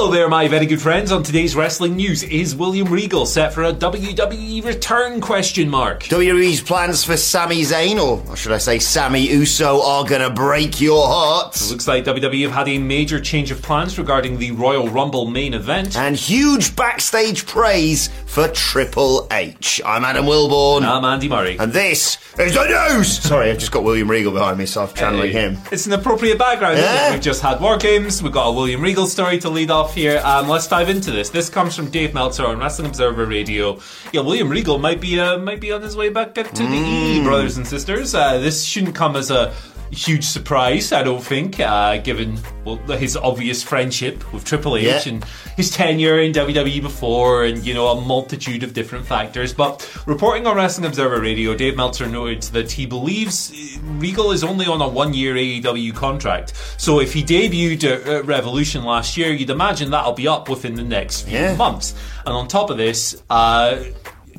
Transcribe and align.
Hello 0.00 0.10
there, 0.10 0.30
my 0.30 0.48
very 0.48 0.64
good 0.64 0.80
friends. 0.80 1.12
On 1.12 1.22
today's 1.22 1.54
wrestling 1.54 1.94
news, 1.94 2.22
is 2.22 2.56
William 2.56 2.88
Regal 2.90 3.26
set 3.26 3.52
for 3.52 3.64
a 3.64 3.72
WWE 3.74 4.64
return? 4.64 5.20
Question 5.20 5.68
mark. 5.68 6.04
WWE's 6.04 6.62
plans 6.62 7.04
for 7.04 7.18
Sami 7.18 7.60
Zayn, 7.60 7.98
or 8.00 8.34
should 8.34 8.52
I 8.52 8.56
say 8.56 8.78
Sami 8.78 9.28
Uso, 9.28 9.82
are 9.82 10.06
gonna 10.06 10.30
break 10.30 10.80
your 10.80 11.06
hearts. 11.06 11.70
Looks 11.70 11.86
like 11.86 12.04
WWE 12.06 12.44
have 12.44 12.52
had 12.52 12.68
a 12.70 12.78
major 12.78 13.20
change 13.20 13.50
of 13.50 13.60
plans 13.60 13.98
regarding 13.98 14.38
the 14.38 14.52
Royal 14.52 14.88
Rumble 14.88 15.26
main 15.26 15.52
event. 15.52 15.94
And 15.98 16.16
huge 16.16 16.74
backstage 16.74 17.44
praise 17.46 18.08
for 18.24 18.48
Triple 18.48 19.28
H. 19.30 19.82
I'm 19.84 20.06
Adam 20.06 20.24
Wilborn. 20.24 20.82
I'm 20.82 21.04
Andy 21.04 21.28
Murray. 21.28 21.58
and 21.58 21.74
this 21.74 22.16
is 22.38 22.54
the 22.54 22.64
news! 22.94 23.18
Sorry, 23.18 23.50
I've 23.50 23.58
just 23.58 23.70
got 23.70 23.84
William 23.84 24.10
Regal 24.10 24.32
behind 24.32 24.56
me, 24.56 24.64
so 24.64 24.82
I'm 24.82 24.94
channeling 24.94 25.32
Hey, 25.32 25.50
him. 25.50 25.58
It's 25.70 25.84
an 25.86 25.92
appropriate 25.92 26.38
background. 26.38 26.78
isn't 26.78 26.90
it? 26.90 27.12
We've 27.12 27.20
just 27.20 27.42
had 27.42 27.60
War 27.60 27.76
Games. 27.76 28.22
We've 28.22 28.32
got 28.32 28.46
a 28.46 28.52
William 28.52 28.80
Regal 28.80 29.06
story 29.06 29.38
to 29.40 29.50
lead 29.50 29.70
off 29.70 29.89
here. 29.94 30.20
Um, 30.24 30.48
let's 30.48 30.66
dive 30.66 30.88
into 30.88 31.10
this. 31.10 31.30
This 31.30 31.48
comes 31.48 31.74
from 31.76 31.90
Dave 31.90 32.14
Meltzer 32.14 32.46
on 32.46 32.58
Wrestling 32.58 32.88
Observer 32.88 33.26
Radio. 33.26 33.78
Yeah, 34.12 34.22
William 34.22 34.48
Regal 34.48 34.78
might 34.78 35.00
be 35.00 35.18
uh, 35.18 35.38
might 35.38 35.60
be 35.60 35.72
on 35.72 35.82
his 35.82 35.96
way 35.96 36.08
back 36.08 36.34
to 36.34 36.42
the 36.42 36.62
E, 36.62 37.22
brothers 37.22 37.56
and 37.56 37.66
sisters. 37.66 38.14
Uh, 38.14 38.38
this 38.38 38.64
shouldn't 38.64 38.94
come 38.94 39.16
as 39.16 39.30
a 39.30 39.54
huge 39.92 40.24
surprise, 40.24 40.92
I 40.92 41.02
don't 41.02 41.22
think, 41.22 41.58
uh, 41.60 41.96
given 41.98 42.38
well 42.64 42.76
his 42.96 43.16
obvious 43.16 43.62
friendship 43.62 44.32
with 44.32 44.44
Triple 44.44 44.76
H 44.76 44.84
Yeah. 44.84 45.02
and 45.12 45.24
his 45.56 45.70
tenure 45.70 46.20
in 46.20 46.32
WWE 46.32 46.80
before, 46.80 47.44
and 47.44 47.64
you 47.66 47.74
know 47.74 47.88
a 47.88 48.00
multitude 48.00 48.62
of 48.62 48.72
different 48.72 49.04
factors. 49.06 49.52
But 49.52 49.88
reporting 50.06 50.46
on 50.46 50.56
Wrestling 50.56 50.86
Observer 50.86 51.20
Radio, 51.20 51.54
Dave 51.54 51.76
Meltzer 51.76 52.06
noted 52.06 52.42
that 52.54 52.70
he 52.70 52.86
believes 52.86 53.50
uh, 53.52 53.80
Regal 53.98 54.30
is 54.32 54.44
only 54.44 54.66
on 54.66 54.80
a 54.80 54.88
one-year 54.88 55.34
AEW 55.34 55.92
contract. 55.94 56.54
So 56.78 57.00
if 57.00 57.12
he 57.12 57.22
debuted 57.24 57.84
at 57.84 58.06
at 58.06 58.26
Revolution 58.26 58.84
last 58.84 59.16
year, 59.16 59.32
you'd 59.32 59.50
imagine 59.50 59.90
that'll 59.90 60.12
be 60.12 60.28
up 60.28 60.48
within 60.48 60.74
the 60.74 60.84
next 60.84 61.22
few 61.22 61.38
Yeah. 61.38 61.56
months. 61.56 61.94
And 62.24 62.34
on 62.34 62.46
top 62.48 62.70
of 62.70 62.76
this, 62.76 63.16
uh, 63.28 63.76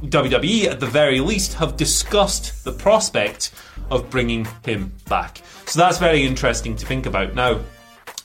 WWE 0.03 0.67
at 0.67 0.79
the 0.79 0.87
very 0.87 1.19
least 1.19 1.53
have 1.55 1.77
discussed 1.77 2.63
the 2.63 2.71
prospect 2.71 3.51
of 3.91 4.09
bringing 4.09 4.47
him 4.65 4.91
back. 5.07 5.41
So 5.67 5.79
that's 5.79 5.99
very 5.99 6.25
interesting 6.25 6.75
to 6.77 6.85
think 6.85 7.05
about. 7.05 7.35
Now, 7.35 7.59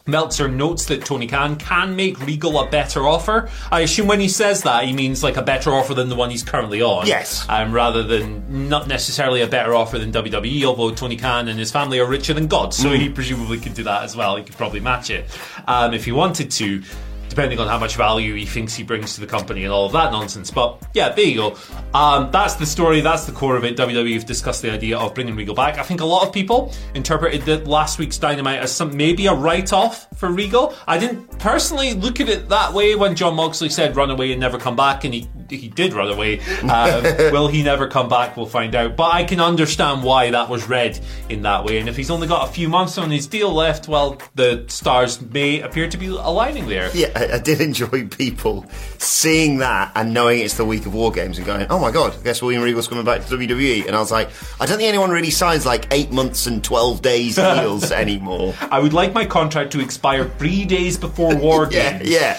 Meltzer 0.07 0.49
notes 0.49 0.87
that 0.87 1.05
Tony 1.05 1.27
Khan 1.27 1.57
can 1.57 1.97
make 1.97 2.25
Regal 2.25 2.61
a 2.61 2.71
better 2.71 3.07
offer. 3.09 3.51
I 3.73 3.81
assume 3.81 4.07
when 4.07 4.21
he 4.21 4.29
says 4.29 4.63
that, 4.63 4.85
he 4.85 4.93
means 4.93 5.25
like 5.25 5.37
a 5.37 5.43
better 5.43 5.71
offer 5.73 5.95
than 5.95 6.09
the 6.09 6.15
one 6.15 6.31
he's 6.31 6.45
currently 6.45 6.81
on. 6.81 7.09
Yes. 7.09 7.45
Um, 7.49 7.73
rather 7.73 8.05
than 8.05 8.69
not 8.69 8.87
necessarily 8.87 9.43
a 9.43 9.49
better 9.49 9.75
offer 9.75 9.99
than 9.99 10.13
WWE, 10.13 10.65
although 10.65 10.95
Tony 10.95 11.17
Khan 11.17 11.49
and 11.49 11.59
his 11.59 11.73
family 11.73 11.99
are 11.99 12.07
richer 12.07 12.33
than 12.35 12.47
God, 12.47 12.73
so 12.73 12.91
he 12.91 13.09
presumably 13.09 13.59
could 13.59 13.75
do 13.75 13.83
that 13.83 14.05
as 14.05 14.17
well. 14.17 14.37
He 14.37 14.45
could 14.45 14.57
probably 14.57 14.81
match 14.81 15.11
it 15.11 15.27
um, 15.67 15.93
if 15.93 16.05
he 16.05 16.13
wanted 16.13 16.53
to. 16.53 16.83
Depending 17.29 17.59
on 17.59 17.69
how 17.69 17.79
much 17.79 17.97
value 17.97 18.35
he 18.35 18.47
thinks 18.47 18.75
he 18.75 18.83
brings 18.83 19.15
to 19.15 19.21
the 19.21 19.27
company 19.27 19.65
and 19.65 19.73
all 19.73 19.87
of 19.87 19.93
that 19.93 20.13
nonsense. 20.13 20.51
But 20.51 20.83
yeah, 20.95 21.11
there 21.11 21.25
you 21.25 21.37
go. 21.37 21.57
Um, 21.95 22.31
that's 22.31 22.55
the 22.55 22.67
story. 22.67 23.01
That's 23.01 23.25
the 23.25 23.33
core 23.33 23.57
of 23.57 23.65
it. 23.65 23.77
WWE 23.77 24.15
have 24.15 24.27
discussed 24.27 24.63
the 24.63 24.71
idea 24.71 24.99
of 24.99 25.15
bringing 25.15 25.37
Regal 25.37 25.55
back. 25.55 25.79
I 25.79 25.83
think 25.83 26.01
a 26.01 26.05
lot 26.05 26.27
of 26.27 26.33
people 26.33 26.73
interpreted 26.95 27.43
that 27.43 27.67
last 27.67 27.99
week's 27.99 28.19
Dynamite 28.19 28.61
as 28.61 28.73
some 28.73 28.97
maybe 28.97 29.27
a 29.27 29.35
write-off 29.35 30.07
for 30.17 30.31
Regal. 30.31 30.75
I 30.87 30.99
didn't 30.99 31.39
personally 31.39 31.95
look 31.95 32.21
at 32.21 32.29
it 32.29 32.49
that 32.49 32.73
way 32.73 32.95
when 32.95 33.15
Jon 33.15 33.35
Moxley 33.35 33.69
said 33.69 33.97
"run 33.97 34.11
away 34.11 34.33
and 34.33 34.41
never 34.41 34.59
come 34.59 34.77
back," 34.77 35.05
and 35.05 35.13
he 35.13 35.29
he 35.51 35.69
did 35.69 35.93
run 35.93 36.11
away. 36.13 36.41
Um, 36.67 37.03
will 37.33 37.49
he 37.49 37.63
never 37.63 37.87
come 37.87 38.09
back? 38.09 38.37
We'll 38.37 38.47
find 38.47 38.75
out. 38.75 38.97
But 38.97 39.15
I 39.15 39.25
can 39.25 39.41
understand 39.41 40.03
why 40.03 40.31
that 40.31 40.49
was 40.49 40.69
read 40.69 40.99
in 41.29 41.43
that 41.43 41.65
way. 41.65 41.79
And 41.79 41.89
if 41.89 41.97
he's 41.97 42.11
only 42.11 42.27
got 42.27 42.49
a 42.49 42.53
few 42.53 42.69
months 42.69 42.99
on 42.99 43.11
his 43.11 43.27
deal 43.27 43.53
left, 43.53 43.89
well, 43.89 44.21
the 44.35 44.65
stars 44.69 45.21
may 45.21 45.61
appear 45.61 45.89
to 45.89 45.97
be 45.97 46.07
aligning 46.09 46.67
there. 46.67 46.91
Yeah, 46.93 47.09
I, 47.17 47.35
I 47.35 47.39
did 47.39 47.61
enjoy 47.69 48.07
people 48.07 48.67
seeing 48.99 49.59
that 49.59 49.93
and 49.95 50.13
knowing 50.15 50.41
it's 50.41 50.55
the 50.57 50.65
week 50.65 50.87
of 50.87 50.95
War 50.95 51.11
Games 51.13 51.39
and 51.39 51.47
going, 51.47 51.67
oh 51.71 51.79
my 51.79 51.91
god, 51.91 52.15
I 52.19 52.23
guess 52.23 52.43
William 52.43 52.63
Regal's 52.63 52.89
coming 52.89 53.05
back 53.05 53.25
to 53.25 53.37
WWE. 53.37 53.87
And 53.87 53.97
I 53.97 54.01
was 54.01 54.11
like, 54.11 54.29
I 54.61 54.67
don't 54.67 54.79
think 54.79 54.89
anyone 54.89 55.11
really 55.11 55.31
signs 55.31 55.67
like 55.67 55.87
eight 55.93 56.11
months 56.13 56.47
and 56.47 56.63
12 56.63 57.03
days 57.03 57.37
deals 57.37 57.91
anymore. 57.93 58.55
I 58.71 58.79
would 58.81 58.93
like 58.93 59.13
my 59.15 59.25
contract 59.27 59.73
to 59.73 59.81
expire 59.81 60.29
three 60.39 60.65
days 60.65 60.97
before 60.99 61.35
War 61.39 61.69
Yeah, 61.71 61.99
Games. 61.99 62.11
yeah. 62.11 62.35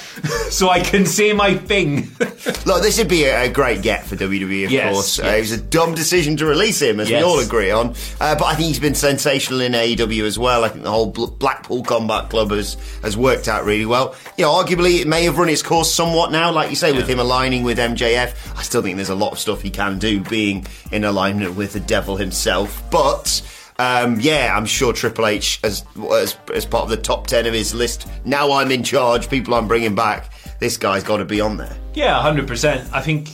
So 0.50 0.70
I 0.70 0.80
can 0.80 1.06
say 1.06 1.34
my 1.34 1.54
thing. 1.56 2.10
Look, 2.66 2.82
this 2.82 2.98
would 2.98 3.08
be 3.10 3.26
a, 3.26 3.44
a 3.46 3.50
great 3.50 3.82
get 3.82 4.06
for 4.06 4.16
WWE, 4.16 4.66
of 4.66 4.72
Yes, 4.72 4.94
course. 4.94 5.20
Uh, 5.20 5.28
it 5.28 5.42
was 5.42 5.52
a 5.52 5.62
dumb 5.62 5.94
decision 5.94 6.38
to 6.38 6.46
release 6.46 6.82
him, 6.82 7.00
as 7.00 7.10
Yes. 7.10 7.24
we 7.24 7.30
all 7.30 7.40
agree 7.40 7.72
on. 7.72 7.90
Uh, 8.20 8.36
but 8.36 8.46
I 8.46 8.56
think 8.56 8.68
he's 8.68 8.80
been 8.80 8.96
sensational 8.96 9.62
in 9.62 9.74
AEW 9.74 10.24
as 10.26 10.40
well. 10.40 10.64
I 10.64 10.70
think 10.70 10.84
the 10.84 10.92
whole 10.92 11.08
Blackpool 11.12 11.84
Combat 11.84 12.30
Club 12.30 12.52
has, 12.52 12.76
has 13.02 13.16
worked 13.16 13.48
out 13.48 13.64
really 13.66 13.86
well. 13.86 14.16
You 14.38 14.46
know, 14.46 14.52
arguably 14.68 15.00
it 15.00 15.08
may 15.08 15.24
have 15.24 15.38
run 15.38 15.50
its 15.50 15.62
course 15.62 15.94
somewhat 15.94 16.32
now, 16.32 16.52
like 16.52 16.70
you 16.70 16.76
say, 16.76 16.92
with 16.92 17.08
him 17.08 17.20
aligning 17.20 17.64
with 17.64 17.78
MJF. 17.78 18.58
I 18.58 18.62
still 18.64 18.82
think 18.82 18.98
there's 18.98 19.10
a 19.10 19.16
lot 19.16 19.32
of 19.32 19.40
stuff 19.40 19.62
he 19.62 19.70
can 19.70 19.98
do 19.98 20.20
being 20.22 20.66
in 20.92 21.04
alignment 21.04 21.56
with 21.56 21.74
the 21.74 21.80
devil 21.80 22.16
himself. 22.18 22.84
But. 22.92 23.42
Um, 23.80 24.20
yeah, 24.20 24.58
I'm 24.58 24.66
sure 24.66 24.92
Triple 24.92 25.28
H, 25.28 25.60
as, 25.64 25.86
as 26.12 26.36
as 26.52 26.66
part 26.66 26.86
of 26.86 26.90
the 26.90 26.98
top 26.98 27.28
ten 27.28 27.46
of 27.46 27.54
his 27.54 27.76
list, 27.76 28.08
now 28.26 28.54
I'm 28.54 28.72
in 28.72 28.82
charge. 28.82 29.30
People 29.30 29.54
I'm 29.54 29.68
bringing 29.68 29.94
back. 29.94 30.32
This 30.60 30.78
guy's 30.78 31.04
got 31.04 31.18
to 31.18 31.26
be 31.26 31.40
on 31.42 31.58
there. 31.58 31.78
yeah, 31.94 32.20
hundred 32.20 32.48
percent. 32.48 32.90
I 32.92 33.02
think 33.04 33.30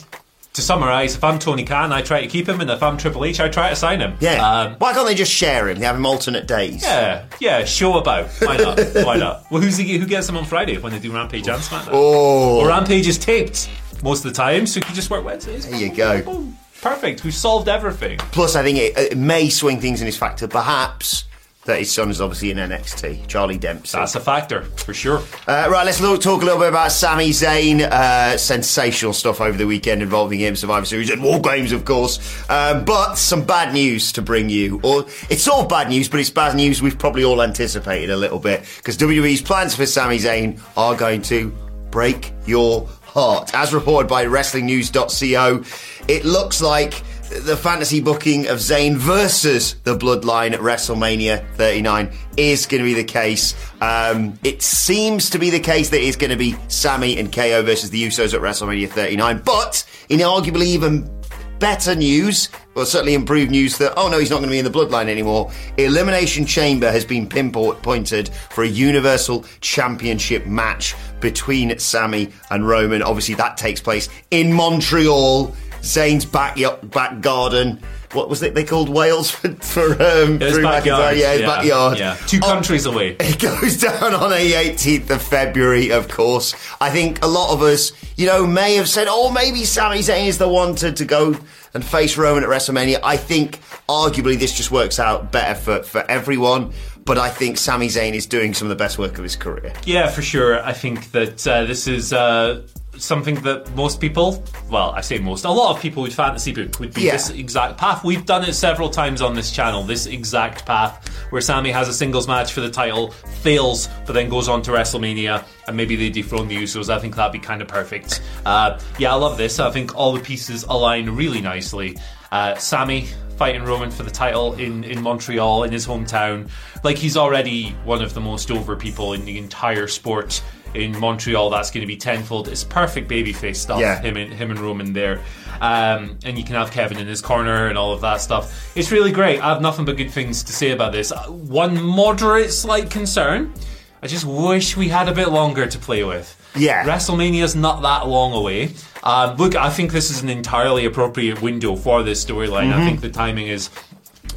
to 0.54 0.62
summarise, 0.62 1.16
if 1.16 1.24
I'm 1.24 1.38
Tony 1.40 1.64
Khan, 1.64 1.92
I 1.92 2.00
try 2.00 2.20
to 2.20 2.28
keep 2.28 2.48
him, 2.48 2.60
and 2.60 2.70
if 2.70 2.80
I'm 2.82 2.96
Triple 2.96 3.24
H, 3.24 3.40
I 3.40 3.48
try 3.48 3.70
to 3.70 3.76
sign 3.76 4.00
him. 4.00 4.16
Yeah. 4.20 4.34
Um, 4.48 4.74
Why 4.78 4.92
can't 4.92 5.06
they 5.06 5.16
just 5.16 5.32
share 5.32 5.68
him? 5.68 5.80
They 5.80 5.84
have 5.84 5.96
him 5.96 6.06
alternate 6.06 6.46
days. 6.46 6.82
yeah, 6.84 7.26
yeah, 7.40 7.64
show 7.64 7.98
about. 7.98 8.28
Why 8.40 8.56
not? 8.56 8.78
Why 9.04 9.16
not? 9.16 9.50
Well, 9.50 9.60
who's 9.60 9.76
the, 9.76 9.98
who 9.98 10.06
gets 10.06 10.28
them 10.28 10.36
on 10.36 10.44
Friday 10.44 10.78
when 10.78 10.92
they 10.92 11.00
do 11.00 11.12
Rampage 11.12 11.48
and 11.48 11.60
SmackDown? 11.60 11.90
Oh, 11.92 12.58
Well, 12.58 12.68
Rampage 12.68 13.08
is 13.08 13.18
taped 13.18 13.68
most 14.04 14.24
of 14.24 14.32
the 14.32 14.36
time, 14.36 14.66
so 14.66 14.78
you 14.78 14.82
can 14.86 14.94
just 14.94 15.10
work 15.10 15.24
Wednesdays. 15.24 15.68
There 15.68 15.78
you 15.78 15.92
go. 15.92 16.22
Boom. 16.22 16.56
Perfect. 16.80 17.24
We've 17.24 17.34
solved 17.34 17.68
everything. 17.68 18.18
plus 18.18 18.54
I 18.54 18.62
think 18.62 18.78
it, 18.78 18.96
it 19.12 19.18
may 19.18 19.48
swing 19.48 19.80
things 19.80 20.00
in 20.02 20.06
his 20.06 20.16
factor. 20.16 20.46
Perhaps 20.46 21.23
that 21.64 21.78
his 21.78 21.90
son 21.90 22.10
is 22.10 22.20
obviously 22.20 22.50
in 22.50 22.58
NXT, 22.58 23.26
Charlie 23.26 23.58
Dempsey. 23.58 23.96
That's 23.96 24.14
a 24.14 24.20
factor 24.20 24.62
for 24.62 24.92
sure. 24.92 25.18
Uh, 25.46 25.68
right, 25.70 25.84
let's 25.84 26.00
look, 26.00 26.20
talk 26.20 26.42
a 26.42 26.44
little 26.44 26.60
bit 26.60 26.68
about 26.68 26.92
Sami 26.92 27.30
Zayn. 27.30 27.80
Uh, 27.80 28.36
sensational 28.36 29.12
stuff 29.12 29.40
over 29.40 29.56
the 29.56 29.66
weekend 29.66 30.02
involving 30.02 30.40
him, 30.40 30.56
Survivor 30.56 30.86
Series 30.86 31.10
and 31.10 31.22
War 31.22 31.40
Games, 31.40 31.72
of 31.72 31.84
course. 31.84 32.18
Um, 32.50 32.84
but 32.84 33.14
some 33.14 33.44
bad 33.44 33.72
news 33.72 34.12
to 34.12 34.22
bring 34.22 34.48
you. 34.48 34.80
Or 34.82 35.06
it's 35.30 35.42
sort 35.42 35.60
of 35.60 35.68
bad 35.68 35.88
news, 35.88 36.08
but 36.08 36.20
it's 36.20 36.30
bad 36.30 36.54
news 36.54 36.82
we've 36.82 36.98
probably 36.98 37.24
all 37.24 37.42
anticipated 37.42 38.10
a 38.10 38.16
little 38.16 38.38
bit 38.38 38.64
because 38.76 38.98
WWE's 38.98 39.42
plans 39.42 39.74
for 39.74 39.86
Sami 39.86 40.18
Zayn 40.18 40.60
are 40.76 40.94
going 40.94 41.22
to 41.22 41.50
break 41.90 42.32
your 42.46 42.86
heart. 43.02 43.54
As 43.54 43.72
reported 43.72 44.08
by 44.08 44.26
WrestlingNews.co, 44.26 45.64
it 46.08 46.24
looks 46.24 46.60
like 46.60 47.02
the 47.42 47.56
fantasy 47.56 48.00
booking 48.00 48.46
of 48.46 48.58
Zayn 48.58 48.96
versus 48.96 49.74
the 49.82 49.96
Bloodline 49.96 50.52
at 50.52 50.60
WrestleMania 50.60 51.44
39 51.54 52.12
is 52.36 52.66
going 52.66 52.80
to 52.80 52.84
be 52.84 52.94
the 52.94 53.04
case. 53.04 53.54
Um, 53.80 54.38
it 54.44 54.62
seems 54.62 55.30
to 55.30 55.38
be 55.38 55.50
the 55.50 55.60
case 55.60 55.90
that 55.90 56.00
it's 56.00 56.16
going 56.16 56.30
to 56.30 56.36
be 56.36 56.56
Sami 56.68 57.18
and 57.18 57.32
KO 57.32 57.62
versus 57.62 57.90
the 57.90 58.06
Usos 58.06 58.34
at 58.34 58.40
WrestleMania 58.40 58.88
39, 58.88 59.42
but 59.44 59.84
in 60.08 60.20
arguably 60.20 60.66
even 60.66 61.10
better 61.58 61.94
news, 61.94 62.48
or 62.74 62.84
certainly 62.84 63.14
improved 63.14 63.50
news 63.50 63.78
that, 63.78 63.94
oh 63.96 64.08
no, 64.08 64.18
he's 64.18 64.30
not 64.30 64.36
going 64.36 64.48
to 64.48 64.52
be 64.52 64.58
in 64.58 64.64
the 64.64 64.70
bloodline 64.70 65.08
anymore. 65.08 65.50
Elimination 65.78 66.44
Chamber 66.44 66.90
has 66.90 67.04
been 67.04 67.28
pinpointed 67.28 68.28
for 68.50 68.64
a 68.64 68.68
Universal 68.68 69.44
Championship 69.60 70.46
match 70.46 70.94
between 71.20 71.78
Sami 71.78 72.30
and 72.50 72.66
Roman. 72.68 73.02
Obviously, 73.02 73.34
that 73.36 73.56
takes 73.56 73.80
place 73.80 74.08
in 74.30 74.52
Montreal, 74.52 75.54
Zayn's 75.84 76.24
back, 76.24 76.56
back 76.90 77.20
garden. 77.20 77.80
What 78.12 78.28
was 78.28 78.42
it 78.42 78.54
they 78.54 78.64
called 78.64 78.88
Wales 78.88 79.30
for, 79.32 79.48
for 79.56 79.92
um, 80.02 80.38
His 80.40 80.54
Drew 80.54 80.62
backyard. 80.62 81.14
McIntyre? 81.16 81.18
Yeah, 81.20 81.32
his 81.32 81.42
backyard. 81.42 81.98
Yeah. 81.98 82.16
Two 82.26 82.38
Oh, 82.42 82.46
countries 82.46 82.86
away. 82.86 83.16
it 83.20 83.38
goes 83.40 83.78
down 83.78 84.14
on 84.14 84.30
the 84.30 84.36
18th 84.52 85.10
of 85.10 85.22
February, 85.22 85.90
of 85.90 86.08
course. 86.08 86.54
I 86.80 86.90
think 86.90 87.22
a 87.24 87.26
lot 87.26 87.52
of 87.52 87.62
us, 87.62 87.92
you 88.16 88.26
know, 88.26 88.46
may 88.46 88.76
have 88.76 88.88
said, 88.88 89.06
oh, 89.10 89.30
maybe 89.30 89.64
Sami 89.64 89.98
Zayn 89.98 90.26
is 90.26 90.38
the 90.38 90.48
one 90.48 90.74
to, 90.76 90.92
to 90.92 91.04
go 91.04 91.36
and 91.74 91.84
face 91.84 92.16
Roman 92.16 92.44
at 92.44 92.48
WrestleMania. 92.48 93.00
I 93.02 93.16
think 93.16 93.58
arguably 93.88 94.38
this 94.38 94.56
just 94.56 94.70
works 94.70 95.00
out 95.00 95.32
better 95.32 95.54
for, 95.56 95.82
for 95.82 96.08
everyone. 96.08 96.72
But 97.04 97.18
I 97.18 97.28
think 97.28 97.58
Sami 97.58 97.88
Zayn 97.88 98.14
is 98.14 98.24
doing 98.26 98.54
some 98.54 98.66
of 98.66 98.70
the 98.70 98.82
best 98.82 98.96
work 98.96 99.18
of 99.18 99.24
his 99.24 99.36
career. 99.36 99.74
Yeah, 99.84 100.08
for 100.08 100.22
sure. 100.22 100.64
I 100.64 100.72
think 100.72 101.10
that 101.10 101.46
uh, 101.46 101.64
this 101.64 101.86
is 101.86 102.14
uh, 102.14 102.62
something 102.98 103.34
that 103.42 103.74
most 103.74 104.00
people, 104.00 104.42
well, 104.70 104.90
I 104.90 105.00
say 105.00 105.18
most, 105.18 105.44
a 105.44 105.50
lot 105.50 105.74
of 105.76 105.82
people 105.82 106.02
would 106.02 106.12
fantasy 106.12 106.52
book 106.52 106.78
would 106.80 106.94
be 106.94 107.02
Yeah. 107.02 107.12
this 107.12 107.30
exact 107.30 107.78
path. 107.78 108.04
We've 108.04 108.24
done 108.24 108.44
it 108.44 108.52
several 108.54 108.90
times 108.90 109.20
on 109.22 109.34
this 109.34 109.50
channel, 109.50 109.82
this 109.82 110.06
exact 110.06 110.64
path 110.66 111.06
where 111.30 111.40
Sami 111.42 111.70
has 111.70 111.88
a 111.88 111.92
singles 111.92 112.26
match 112.28 112.52
for 112.52 112.60
the 112.60 112.70
title, 112.70 113.10
fails, 113.42 113.88
but 114.06 114.12
then 114.12 114.28
goes 114.28 114.48
on 114.48 114.62
to 114.62 114.70
WrestleMania 114.70 115.44
and 115.66 115.76
maybe 115.76 115.96
they 115.96 116.10
dethrone 116.10 116.48
the 116.48 116.56
Usos. 116.56 116.88
I 116.88 116.98
think 116.98 117.16
that'd 117.16 117.32
be 117.32 117.38
kind 117.38 117.62
of 117.62 117.68
perfect. 117.68 118.22
Uh, 118.46 118.78
yeah, 118.98 119.12
I 119.12 119.16
love 119.16 119.36
this. 119.36 119.58
I 119.60 119.70
think 119.70 119.94
all 119.96 120.12
the 120.12 120.20
pieces 120.20 120.64
align 120.64 121.10
really 121.10 121.40
nicely. 121.40 121.96
Uh, 122.32 122.54
Sami 122.56 123.06
fighting 123.36 123.64
Roman 123.64 123.90
for 123.90 124.04
the 124.04 124.10
title 124.10 124.54
in, 124.54 124.84
in 124.84 125.02
Montreal, 125.02 125.64
in 125.64 125.72
his 125.72 125.86
hometown. 125.86 126.48
Like, 126.84 126.96
he's 126.96 127.16
already 127.16 127.70
one 127.84 128.00
of 128.02 128.14
the 128.14 128.20
most 128.20 128.50
over 128.50 128.76
people 128.76 129.12
in 129.12 129.24
the 129.24 129.38
entire 129.38 129.88
sport. 129.88 130.40
In 130.74 130.98
Montreal, 130.98 131.50
that's 131.50 131.70
going 131.70 131.82
to 131.82 131.86
be 131.86 131.96
tenfold. 131.96 132.48
It's 132.48 132.64
perfect 132.64 133.08
babyface 133.08 133.56
stuff. 133.56 133.80
Yeah. 133.80 134.00
Him 134.00 134.16
and 134.16 134.32
him 134.32 134.50
and 134.50 134.58
Roman 134.58 134.92
there, 134.92 135.20
um, 135.60 136.18
and 136.24 136.36
you 136.36 136.44
can 136.44 136.56
have 136.56 136.70
Kevin 136.70 136.98
in 136.98 137.06
his 137.06 137.22
corner 137.22 137.68
and 137.68 137.78
all 137.78 137.92
of 137.92 138.00
that 138.00 138.20
stuff. 138.20 138.76
It's 138.76 138.90
really 138.90 139.12
great. 139.12 139.40
I 139.40 139.50
have 139.52 139.62
nothing 139.62 139.84
but 139.84 139.96
good 139.96 140.10
things 140.10 140.42
to 140.44 140.52
say 140.52 140.70
about 140.72 140.92
this. 140.92 141.12
Uh, 141.12 141.26
One 141.28 141.80
moderate, 141.82 142.50
slight 142.52 142.90
concern. 142.90 143.54
I 144.02 144.06
just 144.06 144.24
wish 144.24 144.76
we 144.76 144.88
had 144.88 145.08
a 145.08 145.14
bit 145.14 145.30
longer 145.30 145.66
to 145.66 145.78
play 145.78 146.04
with. 146.04 146.36
Yeah. 146.56 146.84
WrestleMania's 146.84 147.56
not 147.56 147.82
that 147.82 148.06
long 148.06 148.32
away. 148.32 148.74
Um, 149.02 149.36
look, 149.36 149.56
I 149.56 149.70
think 149.70 149.92
this 149.92 150.10
is 150.10 150.22
an 150.22 150.28
entirely 150.28 150.84
appropriate 150.84 151.40
window 151.40 151.74
for 151.76 152.02
this 152.02 152.24
storyline. 152.24 152.70
Mm-hmm. 152.70 152.80
I 152.80 152.84
think 152.84 153.00
the 153.00 153.10
timing 153.10 153.48
is 153.48 153.70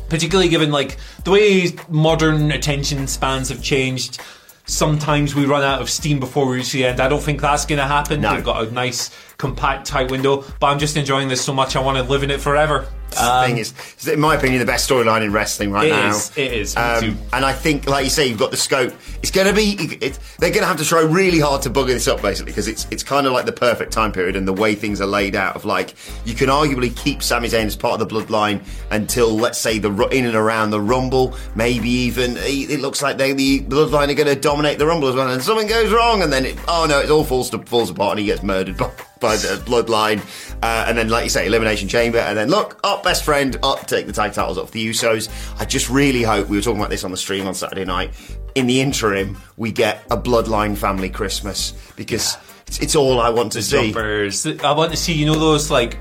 particularly 0.10 0.50
given 0.50 0.72
like 0.72 0.98
the 1.24 1.32
way 1.32 1.76
modern 1.90 2.52
attention 2.52 3.08
spans 3.08 3.50
have 3.50 3.62
changed. 3.62 4.22
Sometimes 4.68 5.34
we 5.34 5.46
run 5.46 5.64
out 5.64 5.82
of 5.82 5.90
steam 5.90 6.20
before 6.20 6.46
we 6.46 6.58
reach 6.58 6.72
the 6.74 6.86
end. 6.86 7.00
I 7.00 7.08
don't 7.08 7.24
think 7.24 7.42
that's 7.42 7.66
going 7.66 7.80
to 7.80 7.86
happen. 7.86 8.22
No. 8.22 8.36
We've 8.36 8.44
got 8.44 8.68
a 8.68 8.72
nice, 8.72 9.10
compact, 9.38 9.86
tight 9.88 10.12
window. 10.12 10.44
But 10.60 10.68
I'm 10.68 10.80
just 10.80 10.98
enjoying 10.98 11.28
this 11.28 11.44
so 11.44 11.54
much. 11.54 11.76
I 11.76 11.80
want 11.80 11.98
to 11.98 12.04
live 12.04 12.24
in 12.24 12.32
it 12.32 12.42
forever. 12.42 12.88
the 13.10 13.44
thing 13.46 13.58
is, 13.58 13.74
in 14.08 14.20
my 14.20 14.36
opinion, 14.36 14.60
the 14.60 14.66
best 14.66 14.88
storyline 14.90 15.24
in 15.24 15.32
wrestling 15.32 15.72
right 15.72 15.90
Um, 15.92 15.98
It 15.98 16.02
now. 16.04 16.10
is, 16.10 16.32
it 16.38 16.52
is, 16.54 16.76
Um, 16.78 17.18
and 17.32 17.46
I 17.46 17.54
think, 17.54 17.88
like 17.88 18.04
you 18.04 18.10
say, 18.10 18.28
you've 18.28 18.38
got 18.38 18.52
the 18.52 18.58
scope. 18.58 18.94
It's 19.22 19.32
going 19.32 19.48
to 19.48 19.54
be. 19.54 19.72
It, 20.06 20.20
they're 20.40 20.50
going 20.52 20.62
to 20.62 20.68
have 20.68 20.78
to 20.78 20.86
try 20.86 21.02
really 21.02 21.40
hard 21.40 21.62
to 21.64 21.70
bugger 21.70 21.88
this 21.88 22.08
up, 22.08 22.22
basically, 22.22 22.52
because 22.52 22.68
it's 22.68 22.86
it's 22.92 23.04
kind 23.04 23.26
of 23.26 23.32
like 23.34 23.46
the 23.46 23.54
perfect 23.54 23.94
time 23.94 24.12
period 24.12 24.36
and 24.36 24.46
the 24.48 24.54
way 24.54 24.76
things 24.76 25.00
are 25.02 25.08
laid 25.08 25.36
out. 25.36 25.56
Of 25.56 25.64
like, 25.66 25.96
you 26.26 26.36
can 26.36 26.50
arguably 26.50 26.94
keep 26.96 27.24
Sami 27.24 27.48
Zayn 27.48 27.66
as 27.66 27.76
part 27.78 28.00
of 28.00 28.08
the 28.08 28.14
bloodline 28.14 28.62
until, 28.92 29.30
let's 29.36 29.58
say, 29.58 29.80
the 29.80 29.92
in 30.10 30.26
and 30.26 30.36
around 30.36 30.72
the 30.72 30.82
Rumble. 30.82 31.36
Maybe 31.56 31.90
even 31.90 32.36
it 32.38 32.72
it 32.72 32.80
looks 32.82 33.02
like 33.02 33.18
they, 33.18 33.32
the 33.34 33.62
bloodline 33.62 34.10
are 34.10 34.16
going 34.16 34.28
to 34.28 34.36
dominate 34.36 34.80
the 34.80 34.86
Rumble 34.86 35.08
as 35.08 35.16
well. 35.16 35.30
And 35.32 35.42
something 35.42 35.68
goes 35.68 35.92
wrong, 35.94 36.22
and 36.24 36.32
then 36.32 36.46
it, 36.46 36.58
oh 36.68 36.86
no, 36.88 37.00
it 37.00 37.10
all 37.10 37.24
falls 37.24 37.50
to, 37.52 37.60
falls 37.60 37.90
apart, 37.90 38.12
and 38.12 38.20
he 38.20 38.26
gets 38.26 38.44
murdered 38.44 38.78
by, 38.78 38.92
by 39.20 39.36
the 39.38 39.62
bloodline. 39.66 40.20
Uh, 40.64 40.86
and 40.88 40.98
then, 40.98 41.10
like 41.10 41.24
you 41.24 41.30
say, 41.30 41.46
elimination 41.46 41.88
chamber, 41.88 42.18
and 42.20 42.38
then 42.38 42.50
look, 42.50 42.80
up 42.84 43.04
best 43.04 43.24
friend, 43.24 43.58
up 43.64 43.86
take 43.88 44.08
the 44.08 44.14
tag 44.14 44.34
titles 44.34 44.58
off 44.58 44.72
the 44.72 44.90
Usos. 44.90 45.30
I 45.60 45.66
just 45.66 45.90
really 45.90 46.24
hope 46.24 46.48
we 46.50 46.58
were 46.58 46.64
talking 46.64 46.80
about 46.80 46.90
this 46.90 47.04
on 47.04 47.12
the 47.12 47.18
stream 47.18 47.48
on 47.48 47.54
Saturday 47.54 47.86
night. 47.86 48.12
In 48.56 48.66
the 48.68 48.82
interim, 48.82 49.38
we 49.58 49.72
get 49.72 50.04
a 50.10 50.18
bloodline 50.18 50.76
family 50.76 51.10
Christmas 51.10 51.74
because 51.96 52.38
it's, 52.66 52.80
it's 52.80 52.96
all 52.96 53.20
I 53.22 53.30
want 53.30 53.52
to 53.52 53.62
see. 53.62 53.92
Jumpers. 53.92 54.48
I 54.48 54.72
want 54.72 54.92
to 54.92 54.98
see, 54.98 55.14
you 55.14 55.26
know, 55.28 55.38
those 55.38 55.70
like. 55.70 55.98